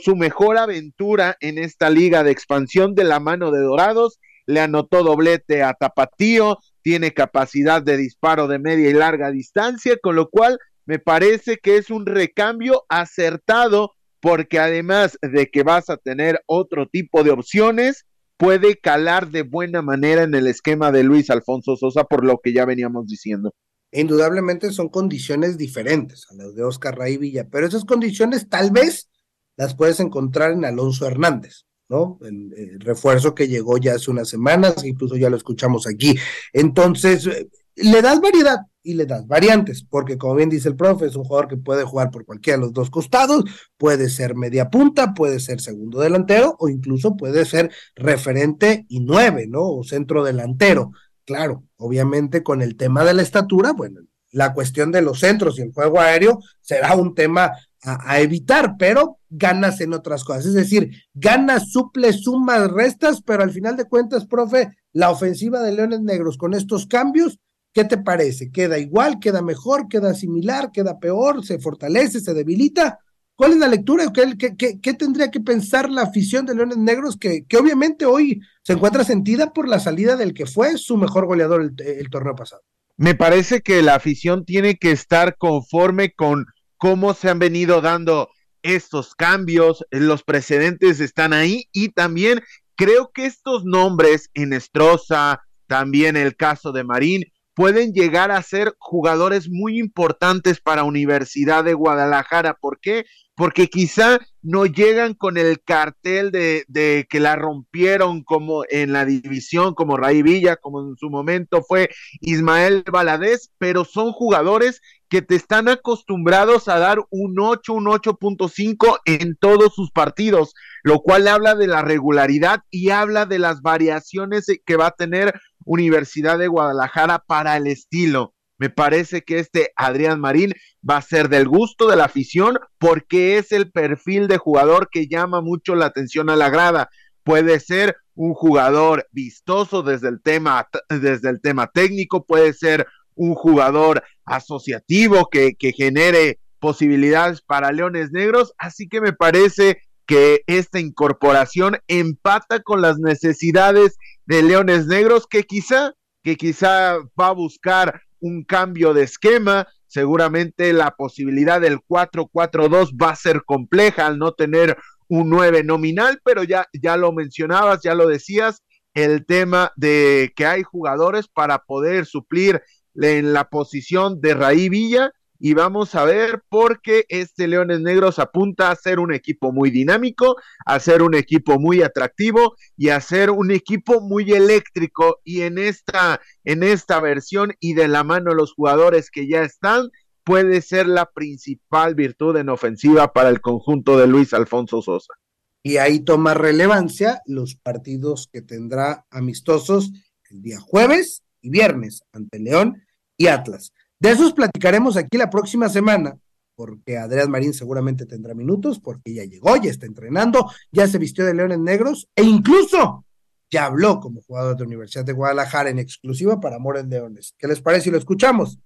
su 0.00 0.16
mejor 0.16 0.58
aventura 0.58 1.36
en 1.40 1.58
esta 1.58 1.90
liga 1.90 2.24
de 2.24 2.30
expansión 2.30 2.94
de 2.94 3.04
la 3.04 3.20
mano 3.20 3.50
de 3.50 3.60
Dorados. 3.60 4.18
Le 4.46 4.60
anotó 4.60 5.02
doblete 5.02 5.62
a 5.62 5.74
Tapatío, 5.74 6.58
tiene 6.82 7.12
capacidad 7.12 7.82
de 7.82 7.96
disparo 7.96 8.48
de 8.48 8.58
media 8.58 8.88
y 8.88 8.94
larga 8.94 9.30
distancia, 9.30 9.96
con 10.02 10.16
lo 10.16 10.30
cual 10.30 10.58
me 10.86 10.98
parece 10.98 11.58
que 11.58 11.76
es 11.76 11.90
un 11.90 12.06
recambio 12.06 12.84
acertado 12.88 13.92
porque 14.20 14.58
además 14.58 15.18
de 15.22 15.46
que 15.46 15.62
vas 15.62 15.90
a 15.90 15.96
tener 15.96 16.40
otro 16.46 16.88
tipo 16.88 17.22
de 17.22 17.30
opciones, 17.30 18.06
puede 18.36 18.76
calar 18.76 19.28
de 19.28 19.42
buena 19.42 19.82
manera 19.82 20.22
en 20.22 20.34
el 20.34 20.46
esquema 20.46 20.90
de 20.90 21.04
Luis 21.04 21.28
Alfonso 21.30 21.76
Sosa, 21.76 22.04
por 22.04 22.24
lo 22.24 22.38
que 22.42 22.52
ya 22.52 22.64
veníamos 22.64 23.06
diciendo. 23.06 23.52
Indudablemente 23.92 24.70
son 24.72 24.88
condiciones 24.88 25.56
diferentes 25.56 26.26
a 26.30 26.34
las 26.34 26.54
de 26.54 26.64
Oscar 26.64 26.96
Ray 26.96 27.16
Villa, 27.16 27.48
pero 27.50 27.66
esas 27.66 27.84
condiciones 27.84 28.48
tal 28.48 28.70
vez 28.70 29.08
las 29.56 29.74
puedes 29.74 30.00
encontrar 30.00 30.52
en 30.52 30.64
Alonso 30.64 31.06
Hernández, 31.06 31.64
¿no? 31.88 32.18
El, 32.22 32.80
refuerzo 32.80 33.34
que 33.34 33.48
llegó 33.48 33.78
ya 33.78 33.94
hace 33.94 34.10
unas 34.10 34.28
semanas, 34.28 34.84
incluso 34.84 35.16
ya 35.16 35.30
lo 35.30 35.36
escuchamos 35.36 35.86
aquí. 35.86 36.16
Entonces, 36.52 37.26
eh, 37.26 37.48
le 37.76 38.02
das 38.02 38.20
variedad, 38.20 38.58
y 38.88 38.94
le 38.94 39.04
das 39.04 39.26
variantes, 39.26 39.84
porque 39.84 40.16
como 40.16 40.36
bien 40.36 40.48
dice 40.48 40.70
el 40.70 40.74
profe, 40.74 41.04
es 41.04 41.14
un 41.14 41.24
jugador 41.24 41.46
que 41.46 41.58
puede 41.58 41.84
jugar 41.84 42.10
por 42.10 42.24
cualquiera 42.24 42.56
de 42.56 42.64
los 42.64 42.72
dos 42.72 42.88
costados, 42.88 43.44
puede 43.76 44.08
ser 44.08 44.34
media 44.34 44.70
punta, 44.70 45.12
puede 45.12 45.40
ser 45.40 45.60
segundo 45.60 46.00
delantero 46.00 46.56
o 46.58 46.70
incluso 46.70 47.14
puede 47.14 47.44
ser 47.44 47.70
referente 47.94 48.86
y 48.88 49.00
nueve, 49.00 49.46
¿no? 49.46 49.60
O 49.62 49.84
centro 49.84 50.24
delantero. 50.24 50.92
Claro, 51.28 51.62
obviamente 51.76 52.42
con 52.42 52.62
el 52.62 52.74
tema 52.78 53.04
de 53.04 53.12
la 53.12 53.20
estatura, 53.20 53.72
bueno, 53.72 54.00
la 54.32 54.54
cuestión 54.54 54.90
de 54.90 55.02
los 55.02 55.20
centros 55.20 55.58
y 55.58 55.62
el 55.62 55.74
juego 55.74 56.00
aéreo 56.00 56.38
será 56.62 56.94
un 56.94 57.14
tema 57.14 57.52
a, 57.82 58.18
evitar, 58.20 58.76
pero 58.78 59.18
ganas 59.28 59.82
en 59.82 59.92
otras 59.92 60.24
cosas. 60.24 60.46
Es 60.46 60.54
decir, 60.54 60.90
ganas, 61.12 61.70
suple, 61.70 62.14
sumas, 62.14 62.70
restas, 62.70 63.20
pero 63.20 63.42
al 63.42 63.50
final 63.50 63.76
de 63.76 63.84
cuentas, 63.84 64.24
profe, 64.24 64.74
la 64.94 65.10
ofensiva 65.10 65.60
de 65.60 65.72
Leones 65.72 66.00
Negros 66.00 66.38
con 66.38 66.54
estos 66.54 66.86
cambios 66.86 67.38
¿Qué 67.74 67.84
te 67.84 67.98
parece? 67.98 68.50
¿Queda 68.50 68.78
igual? 68.78 69.18
¿Queda 69.20 69.42
mejor? 69.42 69.88
¿Queda 69.88 70.14
similar? 70.14 70.72
¿Queda 70.72 70.98
peor? 70.98 71.44
¿Se 71.44 71.58
fortalece? 71.58 72.20
¿Se 72.20 72.34
debilita? 72.34 72.98
¿Cuál 73.38 73.52
es 73.52 73.58
la 73.58 73.68
lectura? 73.68 74.12
¿Qué, 74.12 74.56
qué, 74.82 74.94
tendría 74.94 75.30
que 75.30 75.38
pensar 75.38 75.88
la 75.90 76.02
afición 76.02 76.44
de 76.44 76.56
Leones 76.56 76.76
Negros 76.76 77.16
que, 77.16 77.46
obviamente 77.56 78.04
hoy 78.04 78.40
se 78.64 78.72
encuentra 78.72 79.04
sentida 79.04 79.52
por 79.52 79.68
la 79.68 79.78
salida 79.78 80.16
del 80.16 80.34
que 80.34 80.44
fue 80.44 80.76
su 80.76 80.96
mejor 80.96 81.26
goleador 81.26 81.62
el, 81.62 81.72
el 81.86 82.10
torneo 82.10 82.34
pasado? 82.34 82.62
Me 82.96 83.14
parece 83.14 83.60
que 83.60 83.80
la 83.80 83.94
afición 83.94 84.44
tiene 84.44 84.76
que 84.76 84.90
estar 84.90 85.36
conforme 85.36 86.12
con 86.14 86.46
cómo 86.78 87.14
se 87.14 87.30
han 87.30 87.38
venido 87.38 87.80
dando 87.80 88.28
estos 88.62 89.14
cambios, 89.14 89.86
los 89.92 90.24
precedentes 90.24 90.98
están 90.98 91.32
ahí 91.32 91.68
y 91.70 91.90
también 91.90 92.40
creo 92.74 93.12
que 93.14 93.26
estos 93.26 93.64
nombres, 93.64 94.30
Enestrosa, 94.34 95.42
también 95.68 96.16
el 96.16 96.34
caso 96.34 96.72
de 96.72 96.82
Marín, 96.82 97.22
pueden 97.58 97.92
llegar 97.92 98.30
a 98.30 98.40
ser 98.40 98.76
jugadores 98.78 99.48
muy 99.50 99.80
importantes 99.80 100.60
para 100.60 100.84
Universidad 100.84 101.64
de 101.64 101.74
Guadalajara. 101.74 102.54
¿Por 102.54 102.78
qué? 102.78 103.04
Porque 103.34 103.66
quizá 103.66 104.20
no 104.42 104.64
llegan 104.64 105.14
con 105.14 105.36
el 105.36 105.60
cartel 105.64 106.30
de, 106.30 107.06
que 107.10 107.18
la 107.18 107.34
rompieron 107.34 108.22
como 108.22 108.62
en 108.70 108.92
la 108.92 109.04
división, 109.04 109.74
como 109.74 109.96
Ray 109.96 110.22
Villa, 110.22 110.54
como 110.54 110.88
en 110.88 110.96
su 110.98 111.10
momento 111.10 111.64
fue 111.66 111.90
Ismael 112.20 112.84
Valadez, 112.92 113.50
pero 113.58 113.84
son 113.84 114.12
jugadores 114.12 114.80
que 115.08 115.20
te 115.20 115.34
están 115.34 115.68
acostumbrados 115.68 116.68
a 116.68 116.78
dar 116.78 116.98
un 117.10 117.40
8, 117.40 117.72
un 117.72 117.86
8.5 117.86 119.00
en 119.04 119.36
todos 119.36 119.74
sus 119.74 119.90
partidos, 119.90 120.54
lo 120.84 121.00
cual 121.00 121.26
habla 121.26 121.56
de 121.56 121.66
la 121.66 121.82
regularidad 121.82 122.60
y 122.70 122.90
habla 122.90 123.26
de 123.26 123.40
las 123.40 123.62
variaciones 123.62 124.46
que 124.64 124.76
va 124.76 124.86
a 124.86 124.96
tener 124.96 125.34
Universidad 125.68 126.38
de 126.38 126.48
Guadalajara 126.48 127.22
para 127.26 127.56
el 127.58 127.66
estilo. 127.66 128.34
Me 128.58 128.70
parece 128.70 129.22
que 129.22 129.38
este 129.38 129.70
Adrián 129.76 130.18
Marín 130.18 130.54
va 130.88 130.96
a 130.96 131.02
ser 131.02 131.28
del 131.28 131.46
gusto 131.46 131.88
de 131.88 131.96
la 131.96 132.06
afición 132.06 132.58
porque 132.78 133.36
es 133.36 133.52
el 133.52 133.70
perfil 133.70 134.28
de 134.28 134.38
jugador 134.38 134.88
que 134.90 135.06
llama 135.06 135.42
mucho 135.42 135.74
la 135.74 135.86
atención 135.86 136.30
a 136.30 136.36
la 136.36 136.48
grada. 136.48 136.88
Puede 137.22 137.60
ser 137.60 137.96
un 138.14 138.32
jugador 138.32 139.06
vistoso 139.12 139.82
desde 139.82 140.08
el 140.08 140.22
tema, 140.22 140.66
desde 140.88 141.28
el 141.28 141.40
tema 141.42 141.68
técnico, 141.68 142.24
puede 142.24 142.54
ser 142.54 142.86
un 143.14 143.34
jugador 143.34 144.02
asociativo 144.24 145.28
que, 145.30 145.52
que 145.54 145.72
genere 145.72 146.40
posibilidades 146.58 147.42
para 147.42 147.72
Leones 147.72 148.10
Negros, 148.10 148.54
así 148.56 148.88
que 148.88 149.00
me 149.00 149.12
parece 149.12 149.82
que 150.08 150.42
esta 150.46 150.80
incorporación 150.80 151.76
empata 151.86 152.62
con 152.62 152.80
las 152.80 152.98
necesidades 152.98 153.98
de 154.24 154.42
Leones 154.42 154.86
Negros, 154.86 155.26
que 155.28 155.42
quizá, 155.42 155.92
que 156.22 156.36
quizá 156.36 156.96
va 157.20 157.28
a 157.28 157.32
buscar 157.32 158.00
un 158.18 158.42
cambio 158.42 158.94
de 158.94 159.02
esquema. 159.02 159.68
Seguramente 159.86 160.72
la 160.72 160.92
posibilidad 160.92 161.60
del 161.60 161.80
4-4-2 161.86 162.96
va 163.00 163.10
a 163.10 163.16
ser 163.16 163.44
compleja 163.44 164.06
al 164.06 164.18
no 164.18 164.32
tener 164.32 164.78
un 165.08 165.28
9 165.28 165.62
nominal, 165.62 166.20
pero 166.24 166.42
ya, 166.42 166.66
ya 166.72 166.96
lo 166.96 167.12
mencionabas, 167.12 167.82
ya 167.82 167.94
lo 167.94 168.08
decías, 168.08 168.62
el 168.94 169.26
tema 169.26 169.72
de 169.76 170.32
que 170.34 170.46
hay 170.46 170.62
jugadores 170.62 171.28
para 171.28 171.58
poder 171.58 172.06
suplir 172.06 172.62
en 172.94 173.34
la 173.34 173.50
posición 173.50 174.22
de 174.22 174.32
Raí 174.32 174.70
Villa 174.70 175.12
y 175.38 175.54
vamos 175.54 175.94
a 175.94 176.04
ver 176.04 176.42
por 176.48 176.80
qué 176.80 177.04
este 177.08 177.46
Leones 177.46 177.80
Negros 177.80 178.18
apunta 178.18 178.70
a 178.70 178.76
ser 178.76 178.98
un 178.98 179.12
equipo 179.12 179.52
muy 179.52 179.70
dinámico, 179.70 180.36
a 180.66 180.80
ser 180.80 181.02
un 181.02 181.14
equipo 181.14 181.58
muy 181.58 181.82
atractivo 181.82 182.56
y 182.76 182.88
a 182.88 183.00
ser 183.00 183.30
un 183.30 183.50
equipo 183.50 184.00
muy 184.00 184.32
eléctrico 184.32 185.20
y 185.24 185.42
en 185.42 185.58
esta 185.58 186.20
en 186.44 186.62
esta 186.62 187.00
versión 187.00 187.54
y 187.60 187.74
de 187.74 187.88
la 187.88 188.04
mano 188.04 188.34
los 188.34 188.52
jugadores 188.52 189.10
que 189.10 189.28
ya 189.28 189.42
están 189.42 189.90
puede 190.24 190.60
ser 190.60 190.86
la 190.86 191.06
principal 191.06 191.94
virtud 191.94 192.36
en 192.36 192.48
ofensiva 192.48 193.12
para 193.12 193.30
el 193.30 193.40
conjunto 193.40 193.96
de 193.96 194.06
Luis 194.06 194.34
Alfonso 194.34 194.82
Sosa. 194.82 195.14
Y 195.62 195.78
ahí 195.78 196.00
toma 196.00 196.34
relevancia 196.34 197.22
los 197.26 197.56
partidos 197.56 198.28
que 198.30 198.42
tendrá 198.42 199.06
amistosos 199.10 199.90
el 200.30 200.42
día 200.42 200.60
jueves 200.60 201.22
y 201.40 201.50
viernes 201.50 202.02
ante 202.12 202.40
León 202.40 202.82
y 203.16 203.28
Atlas. 203.28 203.72
De 204.00 204.10
esos 204.10 204.32
platicaremos 204.32 204.96
aquí 204.96 205.18
la 205.18 205.28
próxima 205.28 205.68
semana, 205.68 206.16
porque 206.54 206.98
Adrián 206.98 207.30
Marín 207.30 207.52
seguramente 207.52 208.06
tendrá 208.06 208.34
minutos, 208.34 208.78
porque 208.78 209.14
ya 209.14 209.24
llegó, 209.24 209.56
ya 209.56 209.70
está 209.70 209.86
entrenando, 209.86 210.50
ya 210.70 210.86
se 210.86 210.98
vistió 210.98 211.24
de 211.24 211.34
Leones 211.34 211.58
Negros 211.58 212.08
e 212.14 212.22
incluso 212.22 213.04
ya 213.50 213.64
habló 213.64 213.98
como 214.00 214.20
jugador 214.22 214.56
de 214.56 214.64
Universidad 214.64 215.04
de 215.04 215.12
Guadalajara 215.12 215.70
en 215.70 215.78
exclusiva 215.78 216.40
para 216.40 216.56
Amores 216.56 216.86
Leones. 216.86 217.34
¿Qué 217.38 217.48
les 217.48 217.60
parece 217.60 217.84
si 217.84 217.90
lo 217.90 217.98
escuchamos? 217.98 218.58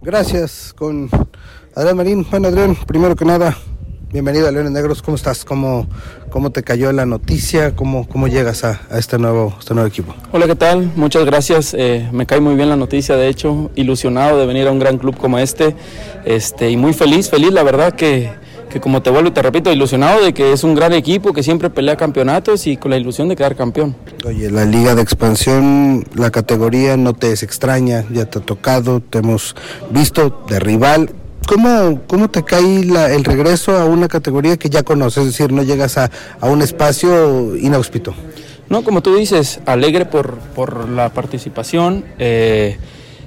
Gracias 0.00 0.74
con 0.76 1.08
Adrián 1.74 1.96
Marín. 1.96 2.26
Bueno, 2.30 2.48
Adrián, 2.48 2.76
primero 2.86 3.14
que 3.16 3.24
nada, 3.24 3.56
Bienvenido 4.14 4.46
a 4.46 4.52
Leones 4.52 4.70
Negros, 4.70 5.02
¿cómo 5.02 5.16
estás? 5.16 5.44
¿Cómo, 5.44 5.88
cómo 6.30 6.50
te 6.50 6.62
cayó 6.62 6.92
la 6.92 7.04
noticia? 7.04 7.74
¿Cómo, 7.74 8.06
cómo 8.06 8.28
llegas 8.28 8.62
a, 8.62 8.80
este, 8.96 9.18
nuevo, 9.18 9.56
este 9.58 9.74
nuevo 9.74 9.88
equipo? 9.88 10.14
Hola, 10.30 10.46
¿qué 10.46 10.54
tal? 10.54 10.92
Muchas 10.94 11.24
gracias. 11.24 11.74
Eh, 11.76 12.08
me 12.12 12.24
cae 12.24 12.38
muy 12.38 12.54
bien 12.54 12.68
la 12.68 12.76
noticia, 12.76 13.16
de 13.16 13.26
hecho, 13.26 13.72
ilusionado 13.74 14.38
de 14.38 14.46
venir 14.46 14.68
a 14.68 14.70
un 14.70 14.78
gran 14.78 14.98
club 14.98 15.16
como 15.16 15.40
este, 15.40 15.74
este 16.24 16.70
y 16.70 16.76
muy 16.76 16.92
feliz, 16.92 17.28
feliz, 17.28 17.52
la 17.52 17.64
verdad 17.64 17.94
que, 17.94 18.30
que 18.70 18.80
como 18.80 19.02
te 19.02 19.10
vuelvo 19.10 19.30
y 19.30 19.32
te 19.32 19.42
repito, 19.42 19.72
ilusionado 19.72 20.22
de 20.22 20.32
que 20.32 20.52
es 20.52 20.62
un 20.62 20.76
gran 20.76 20.92
equipo 20.92 21.32
que 21.32 21.42
siempre 21.42 21.68
pelea 21.68 21.96
campeonatos 21.96 22.68
y 22.68 22.76
con 22.76 22.92
la 22.92 22.98
ilusión 22.98 23.28
de 23.28 23.34
quedar 23.34 23.56
campeón. 23.56 23.96
Oye, 24.24 24.48
la 24.48 24.64
liga 24.64 24.94
de 24.94 25.02
expansión, 25.02 26.04
la 26.14 26.30
categoría 26.30 26.96
no 26.96 27.14
te 27.14 27.32
es 27.32 27.42
extraña, 27.42 28.04
ya 28.12 28.26
te 28.26 28.38
ha 28.38 28.42
tocado, 28.42 29.00
te 29.00 29.18
hemos 29.18 29.56
visto 29.90 30.44
de 30.46 30.60
rival, 30.60 31.10
¿Cómo, 31.46 32.00
¿Cómo 32.06 32.30
te 32.30 32.42
cae 32.42 32.80
el 32.80 33.24
regreso 33.24 33.76
a 33.76 33.84
una 33.84 34.08
categoría 34.08 34.56
que 34.56 34.70
ya 34.70 34.82
conoces? 34.82 35.24
Es 35.24 35.32
decir, 35.32 35.52
no 35.52 35.62
llegas 35.62 35.98
a, 35.98 36.10
un 36.42 36.62
espacio 36.62 37.56
inhóspito. 37.56 38.14
No, 38.68 38.82
como 38.82 39.02
tú 39.02 39.14
dices, 39.14 39.60
alegre 39.66 40.06
por, 40.06 40.38
por 40.38 40.88
la 40.88 41.10
participación. 41.10 42.04
Eh, 42.18 42.78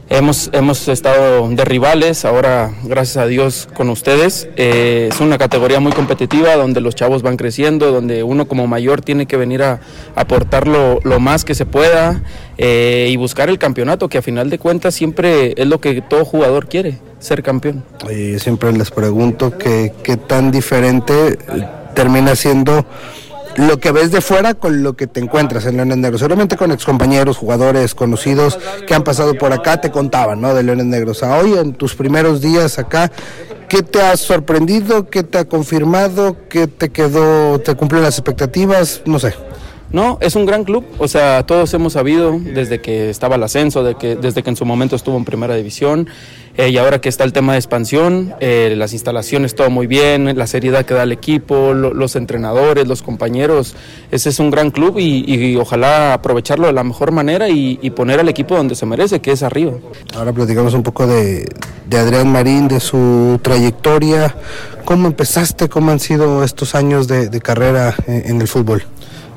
Hemos, 0.09 0.49
hemos 0.53 0.87
estado 0.87 1.49
de 1.49 1.65
rivales, 1.65 2.23
ahora 2.23 2.71
gracias 2.83 3.17
a 3.17 3.27
Dios 3.27 3.67
con 3.73 3.89
ustedes. 3.89 4.47
Eh, 4.55 5.09
es 5.11 5.19
una 5.19 5.37
categoría 5.37 5.81
muy 5.81 5.91
competitiva 5.91 6.55
donde 6.55 6.79
los 6.79 6.95
chavos 6.95 7.23
van 7.23 7.35
creciendo, 7.35 7.91
donde 7.91 8.23
uno 8.23 8.47
como 8.47 8.67
mayor 8.67 9.01
tiene 9.01 9.25
que 9.25 9.35
venir 9.35 9.63
a 9.63 9.81
aportar 10.15 10.65
lo, 10.65 11.01
más 11.19 11.43
que 11.43 11.55
se 11.55 11.65
pueda 11.65 12.23
eh, 12.57 13.09
y 13.11 13.17
buscar 13.17 13.49
el 13.49 13.59
campeonato, 13.59 14.07
que 14.07 14.17
a 14.17 14.21
final 14.21 14.49
de 14.49 14.59
cuentas 14.59 14.95
siempre 14.95 15.53
es 15.57 15.67
lo 15.67 15.81
que 15.81 16.01
todo 16.01 16.23
jugador 16.23 16.69
quiere, 16.69 16.99
ser 17.19 17.43
campeón. 17.43 17.83
Y 18.09 18.39
siempre 18.39 18.71
les 18.71 18.91
pregunto 18.91 19.57
qué 19.57 19.91
tan 20.25 20.51
diferente 20.51 21.37
termina 21.95 22.35
siendo 22.35 22.85
lo 23.57 23.79
que 23.79 23.91
ves 23.91 24.11
de 24.11 24.21
fuera 24.21 24.53
con 24.53 24.83
lo 24.83 24.95
que 24.95 25.07
te 25.07 25.19
encuentras 25.19 25.65
en 25.65 25.75
Leones 25.77 25.97
Negros. 25.97 26.19
Seguramente 26.19 26.55
con 26.55 26.71
excompañeros, 26.71 27.37
jugadores 27.37 27.95
conocidos 27.95 28.57
que 28.85 28.93
han 28.93 29.03
pasado 29.03 29.33
por 29.33 29.51
acá 29.51 29.81
te 29.81 29.91
contaban, 29.91 30.39
¿no? 30.39 30.53
De 30.53 30.63
Leones 30.63 30.85
Negros. 30.85 31.23
A 31.23 31.37
hoy, 31.37 31.53
en 31.53 31.73
tus 31.73 31.95
primeros 31.95 32.39
días 32.41 32.77
acá, 32.77 33.11
¿qué 33.67 33.81
te 33.81 34.01
ha 34.01 34.15
sorprendido? 34.15 35.09
¿Qué 35.09 35.23
te 35.23 35.39
ha 35.39 35.45
confirmado? 35.45 36.37
¿Qué 36.49 36.67
te 36.67 36.89
quedó? 36.89 37.59
¿Te 37.59 37.75
cumplió 37.75 38.01
las 38.01 38.17
expectativas? 38.17 39.01
No 39.05 39.17
sé. 39.19 39.33
No, 39.89 40.17
es 40.19 40.35
un 40.35 40.45
gran 40.45 40.65
club, 40.65 40.83
o 40.97 41.07
sea, 41.07 41.45
todos 41.45 41.73
hemos 41.73 41.93
sabido 41.93 42.37
desde 42.37 42.81
que 42.81 43.09
estaba 43.09 43.35
el 43.35 43.43
ascenso, 43.43 43.85
de 43.85 43.95
que, 43.95 44.17
desde 44.17 44.43
que 44.43 44.49
en 44.49 44.57
su 44.57 44.65
momento 44.65 44.97
estuvo 44.97 45.15
en 45.15 45.23
primera 45.23 45.55
división, 45.55 46.09
eh, 46.57 46.69
y 46.69 46.77
ahora 46.77 46.99
que 46.99 47.07
está 47.07 47.23
el 47.23 47.33
tema 47.33 47.53
de 47.53 47.59
expansión, 47.59 48.33
eh, 48.39 48.73
las 48.75 48.93
instalaciones, 48.93 49.53
todo 49.53 49.69
muy 49.69 49.85
bien, 49.85 50.35
la 50.35 50.47
seriedad 50.47 50.85
que 50.85 50.95
da 50.95 51.03
el 51.03 51.11
equipo, 51.11 51.73
los 51.73 52.15
entrenadores, 52.15 52.87
los 52.87 53.03
compañeros, 53.03 53.75
ese 54.09 54.29
es 54.29 54.39
un 54.39 54.49
gran 54.49 54.71
club 54.71 54.97
y, 54.97 55.55
ojalá 55.55 56.13
aprovecharlo 56.13 56.65
de 56.67 56.73
la 56.73 56.83
mejor 56.83 57.11
manera 57.11 57.47
y, 57.47 57.77
poner 57.91 58.19
al 58.19 58.29
equipo 58.29 58.55
donde 58.55 58.75
se 58.75 58.85
merece, 58.85 59.21
que 59.21 59.31
es 59.31 59.43
arriba. 59.43 59.73
Ahora 60.15 60.33
platicamos 60.33 60.73
un 60.73 60.83
poco 60.83 61.07
de, 61.07 61.47
Adrián 61.91 62.31
Marín, 62.31 62.67
de 62.67 62.79
su 62.79 63.39
trayectoria, 63.41 64.35
cómo 64.83 65.07
empezaste, 65.07 65.69
cómo 65.69 65.91
han 65.91 65.99
sido 65.99 66.43
estos 66.43 66.75
años 66.75 67.07
de, 67.07 67.39
carrera 67.39 67.95
en 68.07 68.41
el 68.41 68.47
fútbol. 68.47 68.83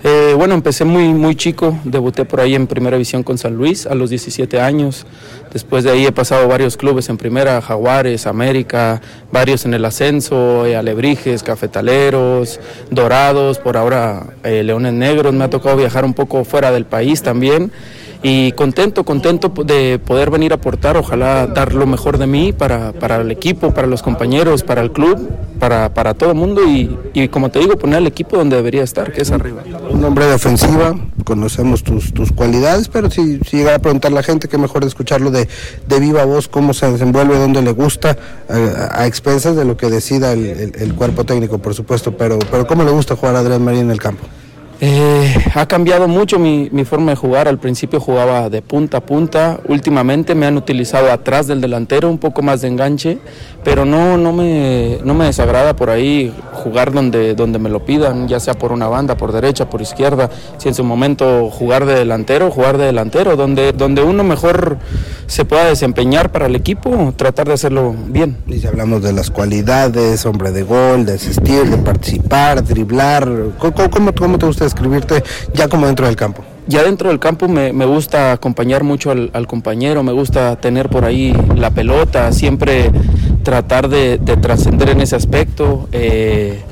Eh, 0.02 0.32
bueno, 0.34 0.54
empecé 0.54 0.86
muy, 0.86 1.12
muy 1.12 1.34
chico, 1.34 1.78
debuté 1.84 2.24
por 2.24 2.40
ahí 2.40 2.54
en 2.54 2.66
primera 2.66 2.96
división 2.96 3.22
con 3.22 3.36
San 3.36 3.54
Luis 3.54 3.86
a 3.86 3.94
los 3.94 4.08
17 4.08 4.58
años. 4.58 5.04
Después 5.52 5.84
de 5.84 5.90
ahí 5.90 6.06
he 6.06 6.12
pasado 6.12 6.48
varios 6.48 6.78
clubes 6.78 7.10
en 7.10 7.18
primera, 7.18 7.60
Jaguares, 7.60 8.26
América, 8.26 9.02
varios 9.30 9.66
en 9.66 9.74
el 9.74 9.84
ascenso, 9.84 10.64
eh, 10.64 10.74
Alebrijes, 10.74 11.42
Cafetaleros, 11.42 12.60
Dorados, 12.90 13.58
por 13.58 13.76
ahora 13.76 14.24
eh, 14.42 14.62
Leones 14.62 14.94
Negros. 14.94 15.34
Me 15.34 15.44
ha 15.44 15.50
tocado 15.50 15.76
viajar 15.76 16.06
un 16.06 16.14
poco 16.14 16.44
fuera 16.44 16.70
del 16.70 16.86
país 16.86 17.22
también 17.22 17.70
y 18.22 18.52
contento, 18.52 19.04
contento 19.04 19.48
de 19.64 19.98
poder 19.98 20.30
venir 20.30 20.52
a 20.52 20.56
aportar, 20.56 20.96
ojalá 20.96 21.46
dar 21.46 21.74
lo 21.74 21.86
mejor 21.86 22.18
de 22.18 22.26
mí 22.26 22.52
para, 22.52 22.92
para 22.92 23.16
el 23.16 23.30
equipo, 23.30 23.72
para 23.72 23.86
los 23.86 24.02
compañeros, 24.02 24.62
para 24.62 24.82
el 24.82 24.92
club, 24.92 25.30
para, 25.58 25.94
para 25.94 26.14
todo 26.14 26.30
el 26.30 26.36
mundo 26.36 26.62
y, 26.66 26.98
y, 27.14 27.28
como 27.28 27.50
te 27.50 27.60
digo, 27.60 27.76
poner 27.76 27.98
al 27.98 28.06
equipo 28.06 28.36
donde 28.36 28.56
debería 28.56 28.82
estar, 28.82 29.12
que 29.12 29.22
es 29.22 29.30
arriba. 29.30 29.62
Un 29.88 30.04
hombre 30.04 30.26
de 30.26 30.34
ofensiva, 30.34 30.94
conocemos 31.24 31.82
tus, 31.82 32.12
tus 32.12 32.30
cualidades, 32.32 32.88
pero 32.88 33.10
si, 33.10 33.38
si 33.40 33.58
llega 33.58 33.74
a 33.74 33.78
preguntar 33.78 34.12
a 34.12 34.14
la 34.16 34.22
gente, 34.22 34.48
que 34.48 34.58
mejor 34.58 34.84
escucharlo 34.84 35.30
de, 35.30 35.48
de 35.86 36.00
viva 36.00 36.24
voz, 36.24 36.48
cómo 36.48 36.74
se 36.74 36.90
desenvuelve, 36.92 37.38
dónde 37.38 37.62
le 37.62 37.72
gusta, 37.72 38.18
a, 38.48 39.06
expensas 39.06 39.56
de 39.56 39.64
lo 39.64 39.76
que 39.76 39.88
decida 39.88 40.32
el, 40.32 40.72
el, 40.74 40.94
cuerpo 40.94 41.24
técnico, 41.24 41.58
por 41.58 41.74
supuesto, 41.74 42.16
pero, 42.16 42.38
pero 42.50 42.66
cómo 42.66 42.84
le 42.84 42.90
gusta 42.90 43.16
jugar 43.16 43.36
a 43.36 43.38
Adrián 43.40 43.64
Marín 43.64 43.82
en 43.82 43.90
el 43.90 44.00
campo. 44.00 44.26
Eh, 44.82 45.34
ha 45.54 45.66
cambiado 45.66 46.08
mucho 46.08 46.38
mi, 46.38 46.70
forma 46.84 47.12
de 47.12 47.16
jugar. 47.16 47.48
Al 47.48 47.58
principio 47.58 48.00
jugaba 48.00 48.48
de 48.48 48.62
punta 48.62 48.98
a 48.98 49.00
punta. 49.00 49.60
Últimamente 49.68 50.34
me 50.34 50.46
han 50.46 50.56
utilizado 50.56 51.12
atrás 51.12 51.46
del 51.46 51.60
delantero, 51.60 52.08
un 52.08 52.18
poco 52.18 52.40
más 52.40 52.62
de 52.62 52.68
enganche, 52.68 53.18
pero 53.62 53.84
no, 53.84 54.16
no, 54.16 54.32
me, 54.32 54.98
no 55.04 55.12
me 55.12 55.26
desagrada 55.26 55.76
por 55.76 55.90
ahí 55.90 56.34
jugar 56.52 56.92
donde, 56.92 57.34
donde 57.34 57.58
me 57.58 57.68
lo 57.68 57.84
pidan, 57.84 58.26
ya 58.26 58.40
sea 58.40 58.54
por 58.54 58.72
una 58.72 58.88
banda, 58.88 59.16
por 59.16 59.32
derecha, 59.32 59.68
por 59.68 59.82
izquierda. 59.82 60.30
Si 60.56 60.68
en 60.68 60.74
su 60.74 60.82
momento 60.82 61.50
jugar 61.50 61.84
de 61.84 61.94
delantero, 61.94 62.50
jugar 62.50 62.78
de 62.78 62.86
delantero, 62.86 63.36
donde, 63.36 63.72
donde 63.72 64.02
uno 64.02 64.24
mejor 64.24 64.78
se 65.26 65.44
pueda 65.44 65.66
desempeñar 65.66 66.32
para 66.32 66.46
el 66.46 66.56
equipo, 66.56 67.12
tratar 67.16 67.48
de 67.48 67.54
hacerlo 67.54 67.94
bien. 68.08 68.38
Y 68.46 68.58
si 68.60 68.66
hablamos 68.66 69.02
de 69.02 69.12
las 69.12 69.30
cualidades, 69.30 70.24
hombre 70.24 70.52
de 70.52 70.62
gol, 70.62 71.04
de 71.04 71.14
asistir, 71.14 71.68
de 71.68 71.76
participar, 71.76 72.64
driblar, 72.64 73.28
¿cómo, 73.58 73.90
cómo, 73.90 74.12
cómo 74.12 74.38
te 74.38 74.46
gusta 74.46 74.69
escribirte 74.70 75.22
ya 75.52 75.68
como 75.68 75.86
dentro 75.86 76.06
del 76.06 76.16
campo? 76.16 76.42
Ya 76.66 76.82
dentro 76.82 77.08
del 77.08 77.18
campo 77.18 77.48
me, 77.48 77.72
gusta 77.84 78.32
acompañar 78.32 78.84
mucho 78.84 79.10
al, 79.10 79.46
compañero, 79.46 80.02
me 80.02 80.12
gusta 80.12 80.56
tener 80.56 80.88
por 80.88 81.04
ahí 81.04 81.34
la 81.56 81.70
pelota, 81.70 82.30
siempre 82.32 82.90
tratar 83.42 83.88
de, 83.88 84.18
trascender 84.40 84.90
en 84.90 85.00
ese 85.00 85.16
aspecto. 85.16 85.88
Eh, 85.90 86.62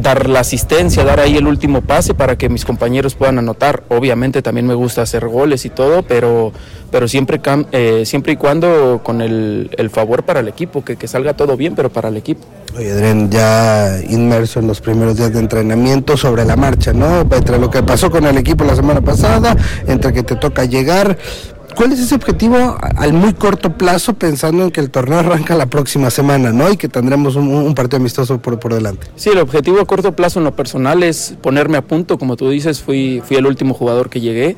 dar 0.00 0.28
la 0.28 0.40
asistencia, 0.40 1.04
dar 1.04 1.20
ahí 1.20 1.36
el 1.36 1.46
último 1.46 1.80
pase 1.80 2.14
para 2.14 2.36
que 2.36 2.48
mis 2.48 2.64
compañeros 2.64 3.14
puedan 3.14 3.38
anotar. 3.38 3.84
Obviamente 3.88 4.42
también 4.42 4.66
me 4.66 4.74
gusta 4.74 5.02
hacer 5.02 5.26
goles 5.26 5.64
y 5.64 5.70
todo, 5.70 6.02
pero, 6.02 6.52
pero 6.90 7.08
siempre, 7.08 7.40
eh, 7.72 8.02
siempre 8.04 8.34
y 8.34 8.36
cuando 8.36 9.00
con 9.02 9.20
el, 9.20 9.70
favor 9.92 10.24
para 10.24 10.40
el 10.40 10.48
equipo, 10.48 10.84
que, 10.84 10.96
que, 10.96 11.08
salga 11.08 11.34
todo 11.34 11.56
bien, 11.56 11.74
pero 11.74 11.90
para 11.90 12.08
el 12.08 12.16
equipo. 12.16 12.46
Oye, 12.76 12.92
Adrián, 12.92 13.30
ya 13.30 13.98
inmerso 14.08 14.60
en 14.60 14.66
los 14.66 14.80
primeros 14.80 15.16
días 15.16 15.32
de 15.32 15.38
entrenamiento 15.38 16.16
sobre 16.16 16.44
la 16.44 16.56
marcha, 16.56 16.92
¿no? 16.92 17.20
Entre 17.20 17.58
lo 17.58 17.70
que 17.70 17.82
pasó 17.82 18.10
con 18.10 18.26
el 18.26 18.36
equipo 18.36 18.64
la 18.64 18.76
semana 18.76 19.00
pasada, 19.00 19.56
entre 19.86 20.12
que 20.12 20.22
te 20.22 20.36
toca 20.36 20.64
llegar, 20.64 21.16
¿Cuál 21.76 21.92
es 21.92 22.00
ese 22.00 22.14
objetivo 22.14 22.78
al 22.80 23.12
muy 23.12 23.34
corto 23.34 23.76
plazo 23.76 24.14
pensando 24.14 24.64
en 24.64 24.70
que 24.70 24.80
el 24.80 24.90
torneo 24.90 25.18
arranca 25.18 25.54
la 25.54 25.66
próxima 25.66 26.08
semana, 26.10 26.50
¿no? 26.50 26.72
Y 26.72 26.78
que 26.78 26.88
tendremos 26.88 27.36
un, 27.36 27.74
partido 27.74 27.98
amistoso 27.98 28.38
por, 28.38 28.58
por, 28.58 28.72
delante. 28.72 29.08
Sí, 29.14 29.28
el 29.28 29.38
objetivo 29.38 29.78
a 29.82 29.84
corto 29.84 30.16
plazo 30.16 30.38
en 30.38 30.46
lo 30.46 30.56
personal 30.56 31.02
es 31.02 31.34
ponerme 31.42 31.76
a 31.76 31.82
punto, 31.82 32.16
como 32.16 32.36
tú 32.36 32.48
dices, 32.48 32.80
fui, 32.80 33.22
fui 33.22 33.36
el 33.36 33.46
último 33.46 33.74
jugador 33.74 34.08
que 34.08 34.22
llegué. 34.22 34.56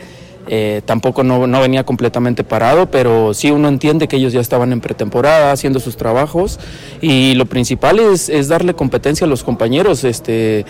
Eh, 0.51 0.81
tampoco 0.87 1.23
no, 1.23 1.47
venía 1.61 1.85
completamente 1.85 2.43
parado, 2.43 2.91
pero 2.91 3.35
sí 3.35 3.51
uno 3.51 3.69
entiende 3.69 4.09
que 4.09 4.17
ellos 4.17 4.33
ya 4.33 4.41
estaban 4.41 4.73
en 4.73 4.81
pretemporada 4.81 5.53
haciendo 5.53 5.79
sus 5.79 5.99
trabajos 5.99 6.59
y 7.03 7.35
lo 7.35 7.45
principal 7.45 7.99
es, 7.99 8.31
es 8.31 8.49
darle 8.49 8.73
competencia 8.73 9.27
a 9.27 9.29
los 9.29 9.45
compañeros, 9.45 10.05
este, 10.05 10.65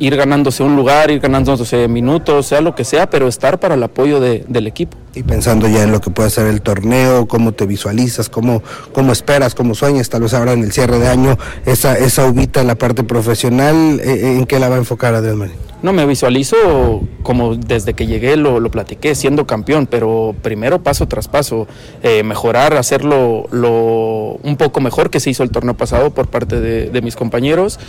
ir 0.00 0.16
ganándose 0.16 0.64
un 0.64 0.74
lugar, 0.74 1.12
ir 1.12 1.20
ganándose 1.20 1.86
minutos, 1.86 2.46
sea 2.46 2.60
lo 2.60 2.74
que 2.74 2.84
sea, 2.84 3.08
pero 3.08 3.28
estar 3.28 3.60
para 3.60 3.76
el 3.76 3.82
apoyo 3.82 4.20
del 4.20 4.66
equipo. 4.66 4.96
Y 5.14 5.22
pensando 5.22 5.68
ya 5.68 5.82
en 5.82 5.92
lo 5.92 6.00
que 6.00 6.10
puede 6.10 6.30
ser 6.30 6.46
el 6.46 6.62
torneo, 6.62 7.28
cómo 7.28 7.52
te 7.52 7.66
visualizas, 7.66 8.28
cómo, 8.28 8.62
cómo 8.92 9.12
esperas, 9.12 9.54
cómo 9.54 9.74
sueñas, 9.74 10.08
tal 10.08 10.22
vez 10.22 10.34
ahora 10.34 10.52
en 10.52 10.64
el 10.64 10.72
cierre 10.72 10.98
de 10.98 11.08
año, 11.08 11.38
esa, 11.66 11.96
esa 11.96 12.26
ubita 12.26 12.60
en 12.60 12.66
la 12.66 12.74
parte 12.74 13.04
profesional, 13.04 14.00
eh, 14.00 14.14
eh, 14.14 14.36
¿en 14.38 14.46
qué 14.46 14.58
la 14.58 14.68
va 14.68 14.76
a 14.76 14.78
enfocar 14.78 15.14
Adrián 15.14 15.38
Marín? 15.38 15.54
No, 15.82 15.92
me 15.92 16.06
visualizo 16.06 17.02
como 17.24 17.56
desde 17.56 17.94
que 17.94 18.06
llegué 18.06 18.36
lo, 18.36 18.60
lo 18.60 18.70
platiqué, 18.70 19.11
siendo 19.14 19.46
campeón, 19.46 19.86
pero 19.86 20.34
primero 20.42 20.82
paso 20.82 21.06
tras 21.08 21.28
paso, 21.28 21.66
eh, 22.02 22.22
mejorar, 22.22 22.74
hacerlo 22.74 23.46
lo, 23.50 24.38
un 24.42 24.56
poco 24.56 24.80
mejor 24.80 25.10
que 25.10 25.20
se 25.20 25.30
hizo 25.30 25.42
el 25.42 25.50
torneo 25.50 25.74
pasado 25.74 26.10
por 26.10 26.28
parte 26.28 26.60
de, 26.60 27.02
mis 27.02 27.16
compañeros, 27.16 27.80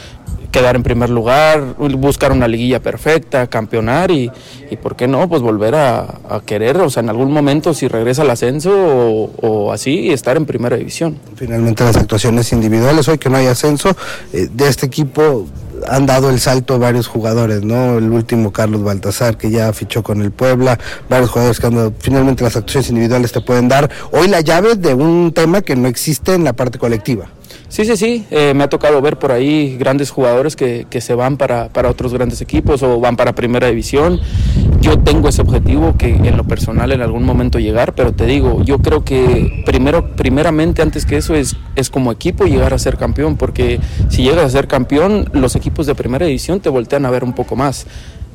quedar 0.51 0.75
en 0.75 0.83
primer 0.83 1.09
lugar, 1.09 1.75
buscar 1.77 2.31
una 2.31 2.47
liguilla 2.47 2.79
perfecta, 2.79 3.47
campeonar 3.47 4.11
y, 4.11 4.31
y 4.71 4.77
¿por 4.77 4.95
qué 4.95 5.07
no? 5.07 5.27
Pues 5.29 5.41
volver 5.41 5.75
a, 5.75 6.19
querer, 6.45 6.77
o 6.77 6.89
sea, 6.89 7.03
en 7.03 7.09
algún 7.09 7.31
momento 7.31 7.73
si 7.73 7.87
regresa 7.87 8.23
al 8.23 8.29
ascenso 8.29 8.71
o, 8.73 9.71
así, 9.71 10.11
estar 10.11 10.35
en 10.37 10.45
primera 10.45 10.77
división. 10.77 11.19
Finalmente 11.35 11.83
las 11.83 11.97
actuaciones 11.97 12.51
individuales, 12.53 13.07
hoy 13.07 13.17
que 13.17 13.29
no 13.29 13.37
hay 13.37 13.47
ascenso, 13.47 13.95
eh, 14.31 14.47
de 14.51 14.67
este 14.67 14.87
equipo 14.87 15.47
han 15.87 16.05
dado 16.05 16.29
el 16.29 16.39
salto 16.39 16.79
varios 16.79 17.07
jugadores, 17.07 17.63
¿no? 17.63 17.97
El 17.97 18.11
último 18.11 18.51
Carlos 18.51 18.83
Baltasar 18.83 19.37
que 19.37 19.51
ya 19.51 19.71
fichó 19.73 20.03
con 20.03 20.21
el 20.21 20.31
Puebla, 20.31 20.79
varios 21.09 21.29
jugadores 21.29 21.59
que 21.59 21.67
han 21.67 21.93
finalmente 21.99 22.43
las 22.43 22.55
actuaciones 22.55 22.89
individuales 22.89 23.31
te 23.31 23.41
pueden 23.41 23.67
dar 23.67 23.89
hoy 24.11 24.27
la 24.27 24.41
llave 24.41 24.75
de 24.75 24.93
un 24.93 25.33
tema 25.33 25.61
que 25.61 25.75
no 25.75 25.87
existe 25.87 26.33
en 26.33 26.43
la 26.43 26.53
parte 26.53 26.79
colectiva. 26.79 27.27
Sí, 27.73 27.85
sí, 27.85 27.97
sí. 27.97 28.23
Eh, 28.29 28.53
me 28.53 28.65
ha 28.65 28.69
tocado 28.69 29.01
ver 29.01 29.17
por 29.17 29.31
ahí 29.31 29.77
grandes 29.79 30.11
jugadores 30.11 30.55
que, 30.55 30.85
que 30.91 31.01
se 31.01 31.15
van 31.15 31.37
para, 31.37 31.69
para, 31.69 31.89
otros 31.89 32.13
grandes 32.13 32.39
equipos 32.39 32.83
o 32.83 32.99
van 32.99 33.15
para 33.15 33.33
primera 33.33 33.65
división. 33.65 34.19
Yo 34.79 34.99
tengo 34.99 35.27
ese 35.27 35.41
objetivo 35.41 35.95
que 35.97 36.09
en 36.09 36.37
lo 36.37 36.43
personal 36.43 36.91
en 36.91 37.01
algún 37.01 37.23
momento 37.23 37.57
llegar, 37.57 37.95
pero 37.95 38.13
te 38.13 38.27
digo, 38.27 38.61
yo 38.63 38.77
creo 38.77 39.03
que 39.03 39.63
primero, 39.65 40.15
primeramente 40.15 40.83
antes 40.83 41.07
que 41.07 41.17
eso 41.17 41.33
es, 41.33 41.55
es 41.75 41.89
como 41.89 42.11
equipo 42.11 42.45
llegar 42.45 42.75
a 42.75 42.77
ser 42.77 42.95
campeón, 42.97 43.37
porque 43.37 43.79
si 44.07 44.21
llegas 44.21 44.45
a 44.45 44.49
ser 44.51 44.67
campeón, 44.67 45.27
los 45.33 45.55
equipos 45.55 45.87
de 45.87 45.95
primera 45.95 46.27
división 46.27 46.59
te 46.59 46.69
voltean 46.69 47.07
a 47.07 47.09
ver 47.09 47.23
un 47.23 47.33
poco 47.33 47.55
más 47.55 47.87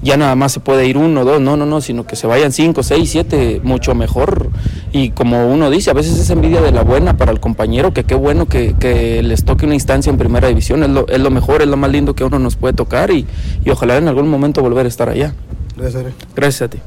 ya 0.02 0.16
nada 0.16 0.34
más 0.34 0.52
se 0.52 0.60
puede 0.60 0.86
ir 0.86 0.96
uno, 0.96 1.24
dos, 1.24 1.40
no, 1.40 1.56
no, 1.56 1.66
no, 1.66 1.80
sino 1.80 2.06
que 2.06 2.16
se 2.16 2.26
vayan 2.26 2.52
cinco, 2.52 2.82
seis, 2.82 3.10
siete, 3.10 3.60
mucho 3.62 3.94
mejor. 3.94 4.50
Y 4.92 5.10
como 5.10 5.52
uno 5.52 5.70
dice, 5.70 5.90
a 5.90 5.94
veces 5.94 6.18
es 6.18 6.30
envidia 6.30 6.60
de 6.60 6.72
la 6.72 6.82
buena 6.82 7.16
para 7.16 7.32
el 7.32 7.40
compañero, 7.40 7.92
que 7.92 8.04
qué 8.04 8.14
bueno 8.14 8.46
que, 8.46 8.74
que 8.78 9.22
les 9.22 9.44
toque 9.44 9.66
una 9.66 9.74
instancia 9.74 10.10
en 10.10 10.18
primera 10.18 10.48
división, 10.48 10.82
es 10.82 10.90
lo, 10.90 11.06
es 11.08 11.20
lo, 11.20 11.30
mejor, 11.30 11.62
es 11.62 11.68
lo 11.68 11.76
más 11.76 11.90
lindo 11.90 12.14
que 12.14 12.24
uno 12.24 12.38
nos 12.38 12.56
puede 12.56 12.74
tocar 12.74 13.10
y, 13.10 13.26
y 13.64 13.70
ojalá 13.70 13.96
en 13.96 14.08
algún 14.08 14.28
momento 14.28 14.62
volver 14.62 14.86
a 14.86 14.88
estar 14.88 15.08
allá. 15.08 15.34
Gracias, 15.76 16.04
Gracias 16.34 16.62
a 16.62 16.70
ti. 16.70 16.78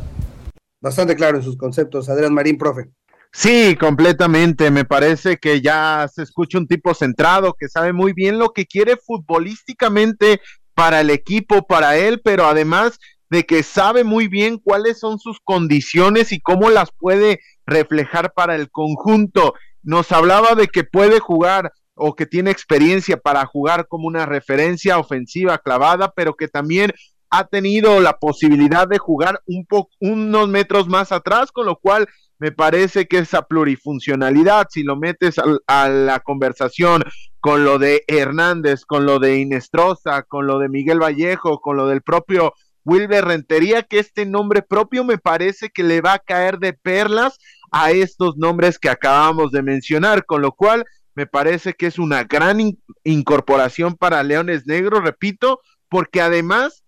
Bastante 0.82 1.16
claro 1.16 1.38
en 1.38 1.44
sus 1.44 1.58
conceptos, 1.58 2.10
Adrián 2.10 2.34
Marín, 2.34 2.58
profe. 2.58 2.90
Sí, 3.34 3.78
completamente. 3.80 4.72
Me 4.72 4.84
parece 4.84 5.38
que 5.38 5.62
ya 5.62 6.10
se 6.14 6.24
escucha 6.24 6.58
un 6.58 6.68
tipo 6.68 6.94
centrado 6.94 7.54
que 7.58 7.70
sabe 7.70 7.94
muy 7.94 8.14
bien 8.14 8.38
lo 8.38 8.52
que 8.52 8.66
quiere 8.66 8.98
futbolísticamente 8.98 10.42
para 10.82 11.02
el 11.02 11.12
equipo, 11.12 11.62
para 11.68 11.96
él, 11.96 12.22
pero 12.24 12.48
además 12.48 12.98
de 13.30 13.46
que 13.46 13.62
sabe 13.62 14.04
muy 14.04 14.28
bien 14.28 14.58
cuáles 14.58 15.00
son 15.00 15.20
sus 15.20 15.40
condiciones 15.40 16.32
y 16.32 16.42
cómo 16.42 16.72
las 16.72 16.90
puede 16.92 17.40
reflejar 17.68 18.34
para 18.34 18.56
el 18.56 18.72
conjunto. 18.72 19.54
Nos 19.84 20.12
hablaba 20.12 20.56
de 20.56 20.70
que 20.70 20.84
puede 20.84 21.20
jugar 21.20 21.72
o 21.94 22.16
que 22.16 22.26
tiene 22.26 22.50
experiencia 22.50 23.18
para 23.18 23.46
jugar 23.46 23.88
como 23.88 24.08
una 24.08 24.26
referencia 24.26 24.98
ofensiva 24.98 25.60
clavada, 25.60 26.14
pero 26.16 26.34
que 26.34 26.48
también 26.48 26.92
ha 27.30 27.46
tenido 27.46 28.00
la 28.00 28.14
posibilidad 28.18 28.88
de 28.88 28.98
jugar 28.98 29.40
un 29.46 29.68
poco 29.68 29.92
unos 30.00 30.50
metros 30.50 30.88
más 30.88 31.12
atrás, 31.12 31.52
con 31.52 31.68
lo 31.68 31.76
cual 31.76 32.08
me 32.42 32.52
parece 32.52 33.06
que 33.06 33.20
esa 33.20 33.44
plurifuncionalidad, 33.44 34.66
si 34.72 34.82
lo 34.82 34.96
metes 34.96 35.36
a, 35.68 35.90
la 35.90 36.20
conversación 36.22 37.04
con 37.40 37.64
lo 37.64 37.78
de 37.78 38.04
Hernández, 38.08 38.84
con 38.84 39.06
lo 39.06 39.20
de 39.20 39.38
Inestrosa, 39.38 40.24
con 40.24 40.48
lo 40.48 40.58
de 40.58 40.68
Miguel 40.68 41.00
Vallejo, 41.00 41.62
con 41.62 41.78
lo 41.78 41.86
del 41.86 42.02
propio 42.02 42.56
Wilber 42.84 43.26
Rentería, 43.26 43.84
que 43.84 44.00
este 44.00 44.26
nombre 44.26 44.64
propio 44.64 45.04
me 45.04 45.20
parece 45.20 45.70
que 45.70 45.84
le 45.84 46.02
va 46.02 46.14
a 46.14 46.20
caer 46.20 46.58
de 46.58 46.74
perlas 46.74 47.38
a 47.72 47.92
estos 47.92 48.38
nombres 48.38 48.80
que 48.80 48.90
acabamos 48.90 49.52
de 49.52 49.62
mencionar, 49.62 50.26
con 50.26 50.42
lo 50.42 50.54
cual 50.54 50.84
me 51.14 51.28
parece 51.28 51.76
que 51.76 51.86
es 51.86 52.00
una 52.00 52.24
gran 52.24 52.58
incorporación 53.04 53.94
para 53.96 54.24
Leones 54.24 54.66
Negros, 54.66 55.04
repito, 55.04 55.60
porque 55.90 56.22
además 56.22 56.84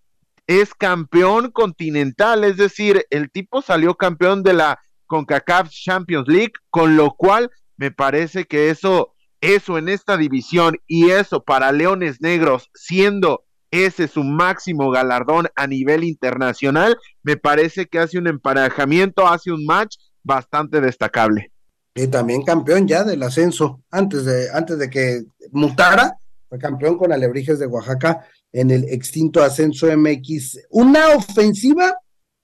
es 0.48 0.74
campeón 0.74 1.52
continental, 1.52 2.42
es 2.42 2.56
decir, 2.56 3.06
el 3.10 3.30
tipo 3.30 3.62
salió 3.62 3.94
campeón 3.94 4.42
de 4.42 4.54
la 4.54 4.80
CONCACAF 5.14 5.70
Champions 5.70 6.26
League, 6.26 6.54
con 6.70 6.96
lo 6.96 7.14
cual 7.14 7.48
me 7.76 7.92
parece 7.92 8.46
que 8.46 8.70
eso, 8.70 9.14
eso 9.40 9.78
en 9.78 9.88
esta 9.88 10.16
división 10.16 10.76
y 10.88 11.10
eso 11.10 11.44
para 11.44 11.70
Leones 11.70 12.20
Negros, 12.20 12.68
siendo 12.74 13.44
ese 13.70 14.08
su 14.08 14.24
máximo 14.24 14.90
galardón 14.90 15.46
a 15.54 15.68
nivel 15.68 16.02
internacional, 16.02 16.98
me 17.22 17.36
parece 17.36 17.86
que 17.86 18.00
hace 18.00 18.18
un 18.18 18.26
emparejamiento, 18.26 19.28
hace 19.28 19.52
un 19.52 19.64
match 19.64 19.98
bastante 20.24 20.80
destacable. 20.80 21.52
Y 21.94 22.08
también 22.08 22.42
campeón 22.42 22.88
ya 22.88 23.04
del 23.04 23.22
ascenso, 23.22 23.82
antes 23.92 24.24
de, 24.24 24.48
antes 24.52 24.78
de 24.78 24.90
que 24.90 25.22
mutara, 25.52 26.18
fue 26.48 26.58
campeón 26.58 26.98
con 26.98 27.12
Alebrijes 27.12 27.60
de 27.60 27.66
Oaxaca 27.66 28.26
en 28.52 28.72
el 28.72 28.82
extinto 28.84 29.44
ascenso 29.44 29.86
MX. 29.96 30.66
Una 30.70 31.10
ofensiva 31.10 31.94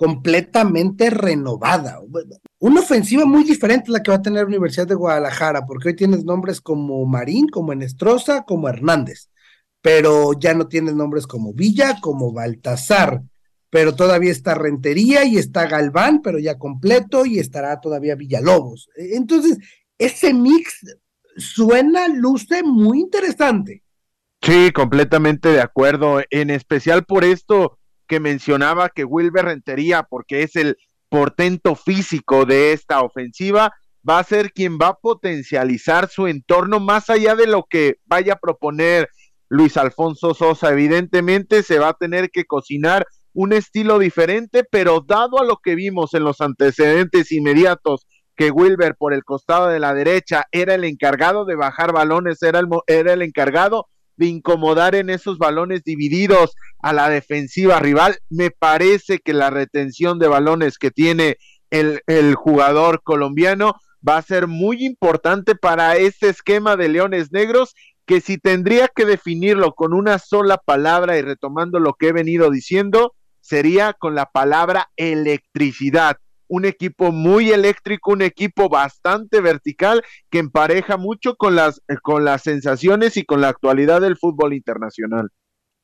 completamente 0.01 1.11
renovada. 1.11 2.01
Una 2.59 2.81
ofensiva 2.81 3.27
muy 3.27 3.45
diferente 3.45 3.91
a 3.91 3.93
la 3.93 4.03
que 4.03 4.11
va 4.11 4.17
a 4.17 4.23
tener 4.23 4.45
la 4.45 4.49
Universidad 4.49 4.87
de 4.87 4.95
Guadalajara, 4.95 5.67
porque 5.67 5.89
hoy 5.89 5.95
tienes 5.95 6.25
nombres 6.25 6.63
como 6.63 7.05
Marín, 7.05 7.49
como 7.49 7.75
Enestrosa, 7.75 8.45
como 8.45 8.71
Hernández, 8.71 9.29
pero 9.83 10.33
ya 10.33 10.55
no 10.55 10.69
tienes 10.69 10.95
nombres 10.95 11.27
como 11.27 11.53
Villa, 11.53 11.99
como 12.01 12.33
Baltasar, 12.33 13.21
pero 13.69 13.95
todavía 13.95 14.31
está 14.31 14.55
Rentería 14.55 15.27
y 15.27 15.37
está 15.37 15.67
Galván, 15.67 16.23
pero 16.23 16.39
ya 16.39 16.57
completo, 16.57 17.27
y 17.27 17.39
estará 17.39 17.79
todavía 17.79 18.15
Villalobos. 18.15 18.89
Entonces, 18.97 19.59
ese 19.99 20.33
mix 20.33 20.81
suena, 21.37 22.09
luce 22.09 22.63
muy 22.63 23.01
interesante. 23.01 23.83
Sí, 24.41 24.71
completamente 24.73 25.51
de 25.51 25.61
acuerdo, 25.61 26.23
en 26.31 26.49
especial 26.49 27.05
por 27.05 27.23
esto 27.23 27.77
que 28.11 28.19
mencionaba 28.19 28.89
que 28.89 29.05
Wilber 29.05 29.45
Rentería, 29.45 30.03
porque 30.03 30.43
es 30.43 30.57
el 30.57 30.77
portento 31.09 31.77
físico 31.77 32.45
de 32.45 32.73
esta 32.73 33.03
ofensiva, 33.03 33.73
va 34.07 34.19
a 34.19 34.25
ser 34.25 34.53
quien 34.53 34.79
va 34.79 34.89
a 34.89 34.95
potencializar 34.95 36.09
su 36.09 36.27
entorno 36.27 36.81
más 36.81 37.09
allá 37.09 37.37
de 37.37 37.47
lo 37.47 37.67
que 37.71 37.99
vaya 38.07 38.33
a 38.33 38.41
proponer 38.41 39.09
Luis 39.49 39.77
Alfonso 39.77 40.35
Sosa. 40.35 40.71
Evidentemente 40.71 41.63
se 41.63 41.79
va 41.79 41.91
a 41.91 41.95
tener 41.95 42.31
que 42.31 42.47
cocinar 42.47 43.07
un 43.33 43.53
estilo 43.53 44.01
diferente, 44.01 44.65
pero 44.69 45.05
dado 45.07 45.39
a 45.39 45.45
lo 45.45 45.59
que 45.63 45.77
vimos 45.77 46.13
en 46.15 46.25
los 46.25 46.41
antecedentes 46.41 47.31
inmediatos, 47.31 48.09
que 48.35 48.51
Wilber 48.51 48.97
por 48.97 49.15
el 49.15 49.23
costado 49.23 49.69
de 49.69 49.79
la 49.79 49.95
derecha 49.95 50.47
era 50.51 50.75
el 50.75 50.83
encargado 50.83 51.45
de 51.45 51.55
bajar 51.55 51.93
balones, 51.93 52.43
era 52.43 52.59
el, 52.59 52.67
era 52.89 53.13
el 53.13 53.23
encargado 53.23 53.87
de 54.21 54.27
incomodar 54.27 54.95
en 54.95 55.09
esos 55.09 55.39
balones 55.39 55.83
divididos 55.83 56.55
a 56.79 56.93
la 56.93 57.09
defensiva 57.09 57.81
rival. 57.81 58.19
Me 58.29 58.51
parece 58.51 59.19
que 59.19 59.33
la 59.33 59.49
retención 59.49 60.19
de 60.19 60.29
balones 60.29 60.77
que 60.77 60.91
tiene 60.91 61.39
el, 61.71 62.03
el 62.07 62.35
jugador 62.35 63.03
colombiano 63.03 63.77
va 64.07 64.19
a 64.19 64.23
ser 64.23 64.47
muy 64.47 64.85
importante 64.85 65.55
para 65.55 65.97
este 65.97 66.29
esquema 66.29 66.77
de 66.77 66.91
Leones 66.91 67.33
Negros 67.33 67.75
que 68.05 68.21
si 68.21 68.37
tendría 68.37 68.89
que 68.89 69.07
definirlo 69.07 69.73
con 69.73 69.95
una 69.95 70.19
sola 70.19 70.59
palabra 70.59 71.17
y 71.17 71.23
retomando 71.23 71.81
lo 71.81 71.95
que 71.95 72.09
he 72.09 72.13
venido 72.13 72.51
diciendo, 72.51 73.15
sería 73.41 73.95
con 73.95 74.15
la 74.15 74.27
palabra 74.27 74.91
electricidad 74.97 76.19
un 76.51 76.65
equipo 76.65 77.13
muy 77.13 77.51
eléctrico, 77.51 78.11
un 78.11 78.23
equipo 78.23 78.69
bastante 78.69 79.41
vertical 79.41 80.03
que 80.31 80.41
empareja 80.41 80.97
mucho 80.97 81.37
con 81.37 81.55
las, 81.55 81.81
eh, 81.89 81.95
con 82.03 82.25
las 82.25 82.43
sensaciones 82.43 83.17
y 83.17 83.25
con 83.25 83.41
la 83.41 83.49
actualidad 83.49 84.01
del 84.01 84.19
fútbol 84.19 84.53
internacional. 84.53 85.31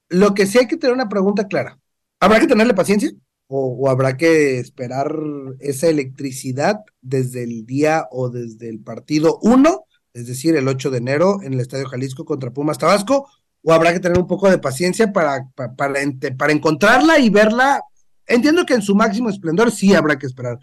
Lo 0.08 0.34
que 0.34 0.44
sí 0.44 0.58
hay 0.58 0.66
que 0.66 0.76
tener 0.76 0.92
una 0.92 1.08
pregunta 1.08 1.46
clara. 1.46 1.78
¿Habrá 2.18 2.40
que 2.40 2.48
tenerle 2.48 2.74
paciencia? 2.74 3.12
¿O, 3.46 3.88
habrá 3.88 4.16
que 4.16 4.58
esperar 4.58 5.14
esa 5.60 5.86
electricidad 5.86 6.80
desde 7.00 7.44
el 7.44 7.64
día 7.64 8.08
o 8.10 8.28
desde 8.28 8.68
el 8.68 8.80
partido 8.80 9.38
1, 9.42 9.84
es 10.14 10.26
decir, 10.26 10.56
el 10.56 10.66
8 10.66 10.90
de 10.90 10.98
enero 10.98 11.42
en 11.42 11.52
el 11.52 11.60
Estadio 11.60 11.86
Jalisco 11.86 12.24
contra 12.24 12.50
Pumas 12.50 12.78
Tabasco? 12.78 13.28
¿O 13.62 13.72
habrá 13.72 13.92
que 13.92 14.00
tener 14.00 14.18
un 14.18 14.26
poco 14.26 14.50
de 14.50 14.58
paciencia 14.58 15.12
para, 15.12 15.48
para, 15.54 15.76
para 15.76 16.52
encontrarla 16.52 17.20
y 17.20 17.30
verla 17.30 17.82
Entiendo 18.26 18.66
que 18.66 18.74
en 18.74 18.82
su 18.82 18.94
máximo 18.94 19.30
esplendor 19.30 19.70
sí 19.70 19.94
habrá 19.94 20.18
que 20.18 20.26
esperar, 20.26 20.58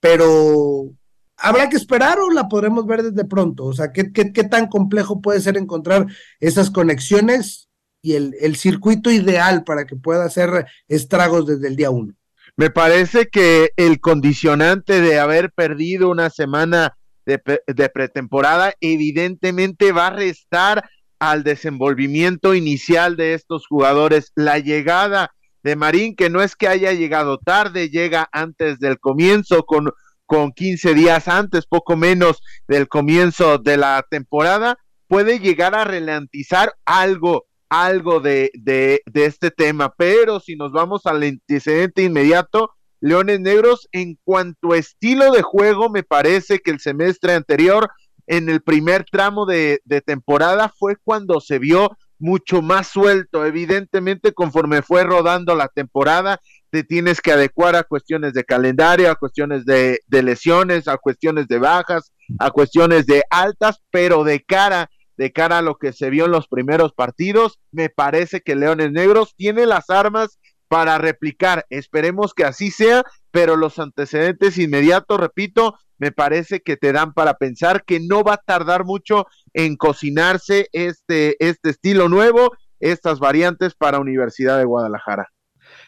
pero 0.00 0.90
¿habrá 1.36 1.68
que 1.68 1.76
esperar 1.76 2.18
o 2.18 2.30
la 2.30 2.48
podremos 2.48 2.86
ver 2.86 3.02
desde 3.02 3.24
pronto? 3.24 3.64
O 3.64 3.72
sea, 3.72 3.92
¿qué, 3.92 4.12
qué, 4.12 4.44
tan 4.44 4.66
complejo 4.66 5.20
puede 5.20 5.40
ser 5.40 5.56
encontrar 5.56 6.06
esas 6.40 6.70
conexiones 6.70 7.68
y 8.02 8.14
el, 8.14 8.34
el, 8.40 8.56
circuito 8.56 9.10
ideal 9.10 9.64
para 9.64 9.86
que 9.86 9.96
pueda 9.96 10.24
hacer 10.24 10.66
estragos 10.88 11.46
desde 11.46 11.68
el 11.68 11.76
día 11.76 11.90
uno? 11.90 12.14
Me 12.56 12.70
parece 12.70 13.26
que 13.26 13.70
el 13.76 14.00
condicionante 14.00 15.00
de 15.00 15.18
haber 15.18 15.52
perdido 15.52 16.10
una 16.10 16.30
semana 16.30 16.96
de, 17.26 17.40
de 17.66 17.88
pretemporada 17.88 18.74
evidentemente 18.80 19.92
va 19.92 20.08
a 20.08 20.16
restar 20.16 20.88
al 21.18 21.42
desenvolvimiento 21.42 22.54
inicial 22.54 23.16
de 23.16 23.34
estos 23.34 23.66
jugadores. 23.66 24.32
La 24.34 24.58
llegada 24.58 25.34
de 25.64 25.76
Marín, 25.76 26.14
que 26.14 26.28
no 26.30 26.42
es 26.42 26.54
que 26.54 26.68
haya 26.68 26.92
llegado 26.92 27.38
tarde, 27.38 27.88
llega 27.88 28.28
antes 28.32 28.78
del 28.78 29.00
comienzo, 29.00 29.64
con, 29.64 29.90
con 30.26 30.52
15 30.52 30.92
días 30.92 31.26
antes, 31.26 31.66
poco 31.66 31.96
menos 31.96 32.42
del 32.68 32.86
comienzo 32.86 33.56
de 33.56 33.78
la 33.78 34.04
temporada, 34.08 34.78
puede 35.08 35.40
llegar 35.40 35.74
a 35.74 35.84
relantizar 35.84 36.74
algo, 36.84 37.46
algo 37.70 38.20
de, 38.20 38.50
de, 38.54 39.00
de 39.06 39.24
este 39.24 39.50
tema. 39.50 39.94
Pero 39.96 40.38
si 40.38 40.54
nos 40.54 40.70
vamos 40.70 41.06
al 41.06 41.22
antecedente 41.22 42.02
inmediato, 42.02 42.70
Leones 43.00 43.40
Negros, 43.40 43.88
en 43.92 44.18
cuanto 44.22 44.72
a 44.72 44.76
estilo 44.76 45.32
de 45.32 45.40
juego, 45.40 45.88
me 45.88 46.02
parece 46.02 46.58
que 46.58 46.72
el 46.72 46.80
semestre 46.80 47.32
anterior, 47.32 47.90
en 48.26 48.50
el 48.50 48.60
primer 48.60 49.04
tramo 49.10 49.46
de, 49.46 49.80
de 49.84 50.02
temporada, 50.02 50.70
fue 50.78 50.96
cuando 51.02 51.40
se 51.40 51.58
vio 51.58 51.96
mucho 52.24 52.62
más 52.62 52.88
suelto. 52.88 53.44
Evidentemente, 53.44 54.32
conforme 54.32 54.80
fue 54.80 55.04
rodando 55.04 55.54
la 55.54 55.68
temporada, 55.68 56.40
te 56.70 56.82
tienes 56.82 57.20
que 57.20 57.32
adecuar 57.32 57.76
a 57.76 57.82
cuestiones 57.82 58.32
de 58.32 58.44
calendario, 58.44 59.10
a 59.10 59.14
cuestiones 59.14 59.66
de, 59.66 60.00
lesiones, 60.08 60.88
a 60.88 60.96
cuestiones 60.96 61.48
de 61.48 61.58
bajas, 61.58 62.12
a 62.38 62.50
cuestiones 62.50 63.04
de 63.06 63.22
altas, 63.28 63.82
pero 63.90 64.24
de 64.24 64.42
cara, 64.42 64.88
de 65.18 65.32
cara 65.32 65.58
a 65.58 65.62
lo 65.62 65.76
que 65.76 65.92
se 65.92 66.08
vio 66.08 66.24
en 66.24 66.30
los 66.30 66.48
primeros 66.48 66.94
partidos, 66.94 67.60
me 67.70 67.90
parece 67.90 68.40
que 68.40 68.56
Leones 68.56 68.90
Negros 68.90 69.34
tiene 69.36 69.66
las 69.66 69.90
armas 69.90 70.40
para 70.68 70.98
replicar. 70.98 71.66
Esperemos 71.70 72.34
que 72.34 72.44
así 72.44 72.70
sea, 72.70 73.04
pero 73.30 73.56
los 73.56 73.78
antecedentes 73.78 74.58
inmediatos, 74.58 75.18
repito, 75.18 75.78
me 75.98 76.12
parece 76.12 76.60
que 76.60 76.76
te 76.76 76.92
dan 76.92 77.12
para 77.12 77.34
pensar 77.34 77.84
que 77.84 78.00
no 78.00 78.24
va 78.24 78.34
a 78.34 78.42
tardar 78.44 78.84
mucho 78.84 79.26
en 79.52 79.76
cocinarse 79.76 80.68
este, 80.72 81.36
este 81.44 81.70
estilo 81.70 82.08
nuevo, 82.08 82.52
estas 82.80 83.20
variantes 83.20 83.74
para 83.74 84.00
Universidad 84.00 84.58
de 84.58 84.64
Guadalajara. 84.64 85.28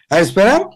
A 0.09 0.21
esperar, 0.21 0.69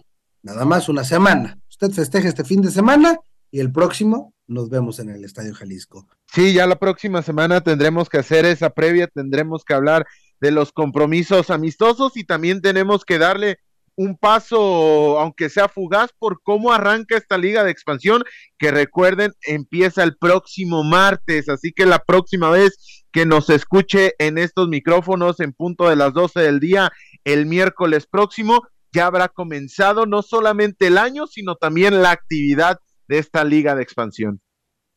nada 0.43 0.65
más 0.65 0.89
una 0.89 1.03
semana. 1.03 1.57
Usted 1.69 1.91
festeja 1.91 2.27
este 2.27 2.43
fin 2.43 2.61
de 2.61 2.71
semana 2.71 3.17
y 3.49 3.59
el 3.59 3.71
próximo 3.71 4.33
nos 4.47 4.69
vemos 4.69 4.99
en 4.99 5.09
el 5.09 5.23
Estadio 5.23 5.53
Jalisco. 5.53 6.07
Sí, 6.31 6.53
ya 6.53 6.67
la 6.67 6.77
próxima 6.77 7.21
semana 7.21 7.61
tendremos 7.61 8.09
que 8.09 8.17
hacer 8.17 8.45
esa 8.45 8.69
previa, 8.69 9.07
tendremos 9.07 9.63
que 9.63 9.73
hablar 9.73 10.05
de 10.41 10.51
los 10.51 10.71
compromisos 10.71 11.49
amistosos 11.49 12.17
y 12.17 12.25
también 12.25 12.61
tenemos 12.61 13.05
que 13.05 13.17
darle 13.17 13.59
un 13.95 14.17
paso, 14.17 15.19
aunque 15.19 15.49
sea 15.49 15.67
fugaz, 15.67 16.11
por 16.17 16.41
cómo 16.43 16.71
arranca 16.71 17.17
esta 17.17 17.37
liga 17.37 17.63
de 17.63 17.71
expansión, 17.71 18.23
que 18.57 18.71
recuerden, 18.71 19.33
empieza 19.45 20.03
el 20.03 20.17
próximo 20.17 20.83
martes, 20.83 21.49
así 21.49 21.71
que 21.73 21.85
la 21.85 21.99
próxima 21.99 22.49
vez 22.49 23.05
que 23.11 23.25
nos 23.25 23.49
escuche 23.49 24.13
en 24.19 24.37
estos 24.37 24.67
micrófonos 24.67 25.39
en 25.39 25.53
punto 25.53 25.89
de 25.89 25.95
las 25.95 26.13
12 26.13 26.39
del 26.39 26.59
día, 26.59 26.91
el 27.25 27.45
miércoles 27.45 28.07
próximo, 28.07 28.61
ya 28.93 29.05
habrá 29.05 29.27
comenzado 29.27 30.05
no 30.05 30.21
solamente 30.21 30.87
el 30.87 30.97
año, 30.97 31.27
sino 31.27 31.55
también 31.55 32.01
la 32.01 32.11
actividad 32.11 32.79
de 33.07 33.19
esta 33.19 33.43
liga 33.43 33.75
de 33.75 33.83
expansión. 33.83 34.41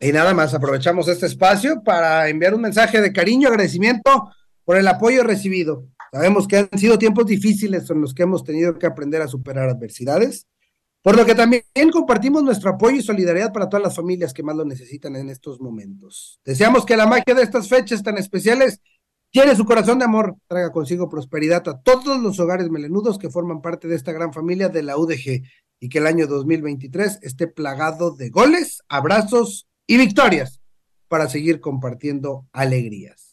Y 0.01 0.12
nada 0.12 0.34
más, 0.34 0.55
aprovechamos 0.55 1.09
este 1.09 1.26
espacio 1.26 1.82
para 1.82 2.28
enviar 2.28 2.55
un 2.55 2.61
mensaje 2.61 3.01
de 3.01 3.12
cariño, 3.12 3.49
agradecimiento 3.49 4.30
por 4.64 4.76
el 4.76 4.88
apoyo 4.88 5.22
recibido. 5.22 5.88
Sabemos 6.15 6.47
que 6.47 6.59
han 6.59 6.79
sido 6.79 6.97
tiempos 6.97 7.27
difíciles 7.27 7.91
en 7.91 8.01
los 8.01 8.15
que 8.15 8.23
hemos 8.23 8.45
tenido 8.45 8.79
que 8.79 8.87
aprender 8.87 9.21
a 9.21 9.27
superar 9.27 9.69
adversidades, 9.69 10.47
por 11.03 11.17
lo 11.17 11.27
que 11.27 11.35
también 11.35 11.65
compartimos 11.93 12.45
nuestro 12.45 12.71
apoyo 12.71 12.99
y 12.99 13.03
solidaridad 13.03 13.53
para 13.53 13.69
todas 13.69 13.83
las 13.83 13.97
familias 13.97 14.33
que 14.33 14.45
más 14.45 14.55
lo 14.55 14.65
necesitan 14.65 15.17
en 15.17 15.29
estos 15.29 15.61
momentos. 15.61 16.39
Deseamos 16.45 16.87
que 16.87 16.97
la 16.97 17.09
magia 17.09 17.35
de 17.35 17.43
estas 17.43 17.69
fechas 17.69 18.05
tan 18.05 18.17
especiales 18.17 18.81
tiene 19.33 19.57
su 19.57 19.65
corazón 19.65 19.99
de 19.99 20.05
amor, 20.05 20.37
traiga 20.47 20.71
consigo 20.71 21.09
prosperidad 21.09 21.69
a 21.69 21.83
todos 21.83 22.23
los 22.23 22.39
hogares 22.39 22.71
melenudos 22.71 23.19
que 23.19 23.29
forman 23.29 23.61
parte 23.61 23.89
de 23.89 23.97
esta 23.97 24.12
gran 24.12 24.33
familia 24.33 24.69
de 24.69 24.85
la 24.85 24.97
UDG 24.97 25.43
y 25.81 25.89
que 25.89 25.99
el 25.99 26.07
año 26.07 26.29
2023 26.29 27.19
esté 27.23 27.49
plagado 27.49 28.15
de 28.15 28.31
goles, 28.31 28.85
abrazos 28.89 29.67
y 29.89 29.97
victorias 29.97 30.61
para 31.09 31.29
seguir 31.29 31.61
compartiendo 31.61 32.47
alegrías. 32.53 33.24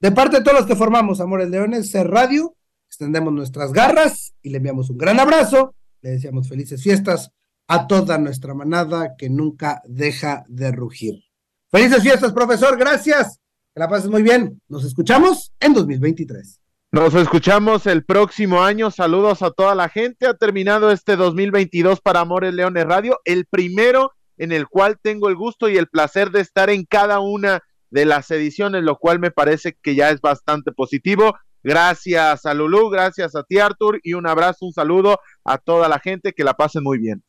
De 0.00 0.12
parte 0.12 0.38
de 0.38 0.42
todos 0.42 0.60
los 0.60 0.66
que 0.66 0.76
formamos 0.76 1.20
Amores 1.20 1.50
Leones, 1.50 1.90
C 1.90 2.02
Radio, 2.04 2.56
extendemos 2.88 3.34
nuestras 3.34 3.70
garras 3.70 4.32
y 4.40 4.48
le 4.48 4.56
enviamos 4.56 4.88
un 4.88 4.96
gran 4.96 5.20
abrazo, 5.20 5.74
le 6.00 6.12
deseamos 6.12 6.48
felices 6.48 6.82
fiestas 6.82 7.32
a 7.68 7.86
toda 7.86 8.16
nuestra 8.16 8.54
manada 8.54 9.14
que 9.18 9.28
nunca 9.28 9.82
deja 9.86 10.42
de 10.48 10.72
rugir. 10.72 11.22
Felices 11.70 12.02
fiestas, 12.02 12.32
profesor, 12.32 12.78
gracias. 12.78 13.40
Que 13.74 13.80
la 13.80 13.90
pases 13.90 14.08
muy 14.08 14.22
bien. 14.22 14.62
Nos 14.68 14.84
escuchamos 14.84 15.52
en 15.60 15.74
2023. 15.74 16.60
Nos 16.92 17.14
escuchamos 17.14 17.86
el 17.86 18.02
próximo 18.02 18.62
año. 18.62 18.90
Saludos 18.90 19.42
a 19.42 19.50
toda 19.50 19.74
la 19.74 19.90
gente. 19.90 20.26
Ha 20.26 20.34
terminado 20.34 20.90
este 20.90 21.16
2022 21.16 22.00
para 22.00 22.20
Amores 22.20 22.54
Leones 22.54 22.86
Radio, 22.86 23.20
el 23.26 23.44
primero 23.44 24.12
en 24.38 24.52
el 24.52 24.66
cual 24.66 24.98
tengo 25.00 25.28
el 25.28 25.36
gusto 25.36 25.68
y 25.68 25.76
el 25.76 25.88
placer 25.88 26.30
de 26.30 26.40
estar 26.40 26.70
en 26.70 26.86
cada 26.86 27.20
una 27.20 27.62
de 27.90 28.04
las 28.04 28.30
ediciones, 28.30 28.82
lo 28.82 28.98
cual 28.98 29.18
me 29.18 29.30
parece 29.30 29.76
que 29.82 29.94
ya 29.94 30.10
es 30.10 30.20
bastante 30.20 30.72
positivo. 30.72 31.36
Gracias 31.62 32.46
a 32.46 32.54
Lulú, 32.54 32.88
gracias 32.88 33.36
a 33.36 33.42
ti 33.42 33.58
Artur 33.58 34.00
y 34.02 34.14
un 34.14 34.26
abrazo, 34.26 34.66
un 34.66 34.72
saludo 34.72 35.20
a 35.44 35.58
toda 35.58 35.88
la 35.88 35.98
gente, 35.98 36.32
que 36.32 36.44
la 36.44 36.54
pasen 36.54 36.82
muy 36.82 36.98
bien. 36.98 37.22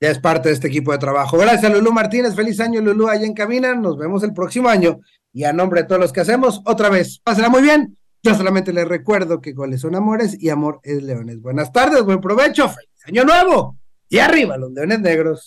Ya 0.00 0.10
es 0.10 0.18
parte 0.18 0.48
de 0.48 0.54
este 0.54 0.68
equipo 0.68 0.92
de 0.92 0.98
trabajo. 0.98 1.38
Gracias 1.38 1.72
Lulú 1.72 1.92
Martínez, 1.92 2.34
feliz 2.34 2.58
año 2.60 2.80
Lulú 2.80 3.08
allá 3.08 3.24
en 3.24 3.34
Camina, 3.34 3.74
nos 3.74 3.96
vemos 3.96 4.22
el 4.24 4.32
próximo 4.32 4.68
año 4.68 4.98
y 5.32 5.44
a 5.44 5.52
nombre 5.52 5.82
de 5.82 5.88
todos 5.88 6.00
los 6.00 6.12
que 6.12 6.20
hacemos, 6.20 6.62
otra 6.64 6.88
vez, 6.88 7.20
pásenla 7.22 7.48
muy 7.48 7.62
bien. 7.62 7.96
Yo 8.22 8.34
solamente 8.34 8.72
les 8.72 8.88
recuerdo 8.88 9.40
que 9.40 9.52
goles 9.52 9.82
son 9.82 9.94
amores 9.94 10.36
y 10.40 10.48
amor 10.48 10.80
es 10.82 11.02
leones. 11.02 11.40
Buenas 11.40 11.70
tardes, 11.70 12.02
buen 12.02 12.20
provecho, 12.20 12.68
feliz 12.68 12.90
año 13.06 13.24
nuevo 13.24 13.76
y 14.08 14.18
arriba 14.18 14.56
los 14.56 14.72
leones 14.72 15.00
negros. 15.00 15.46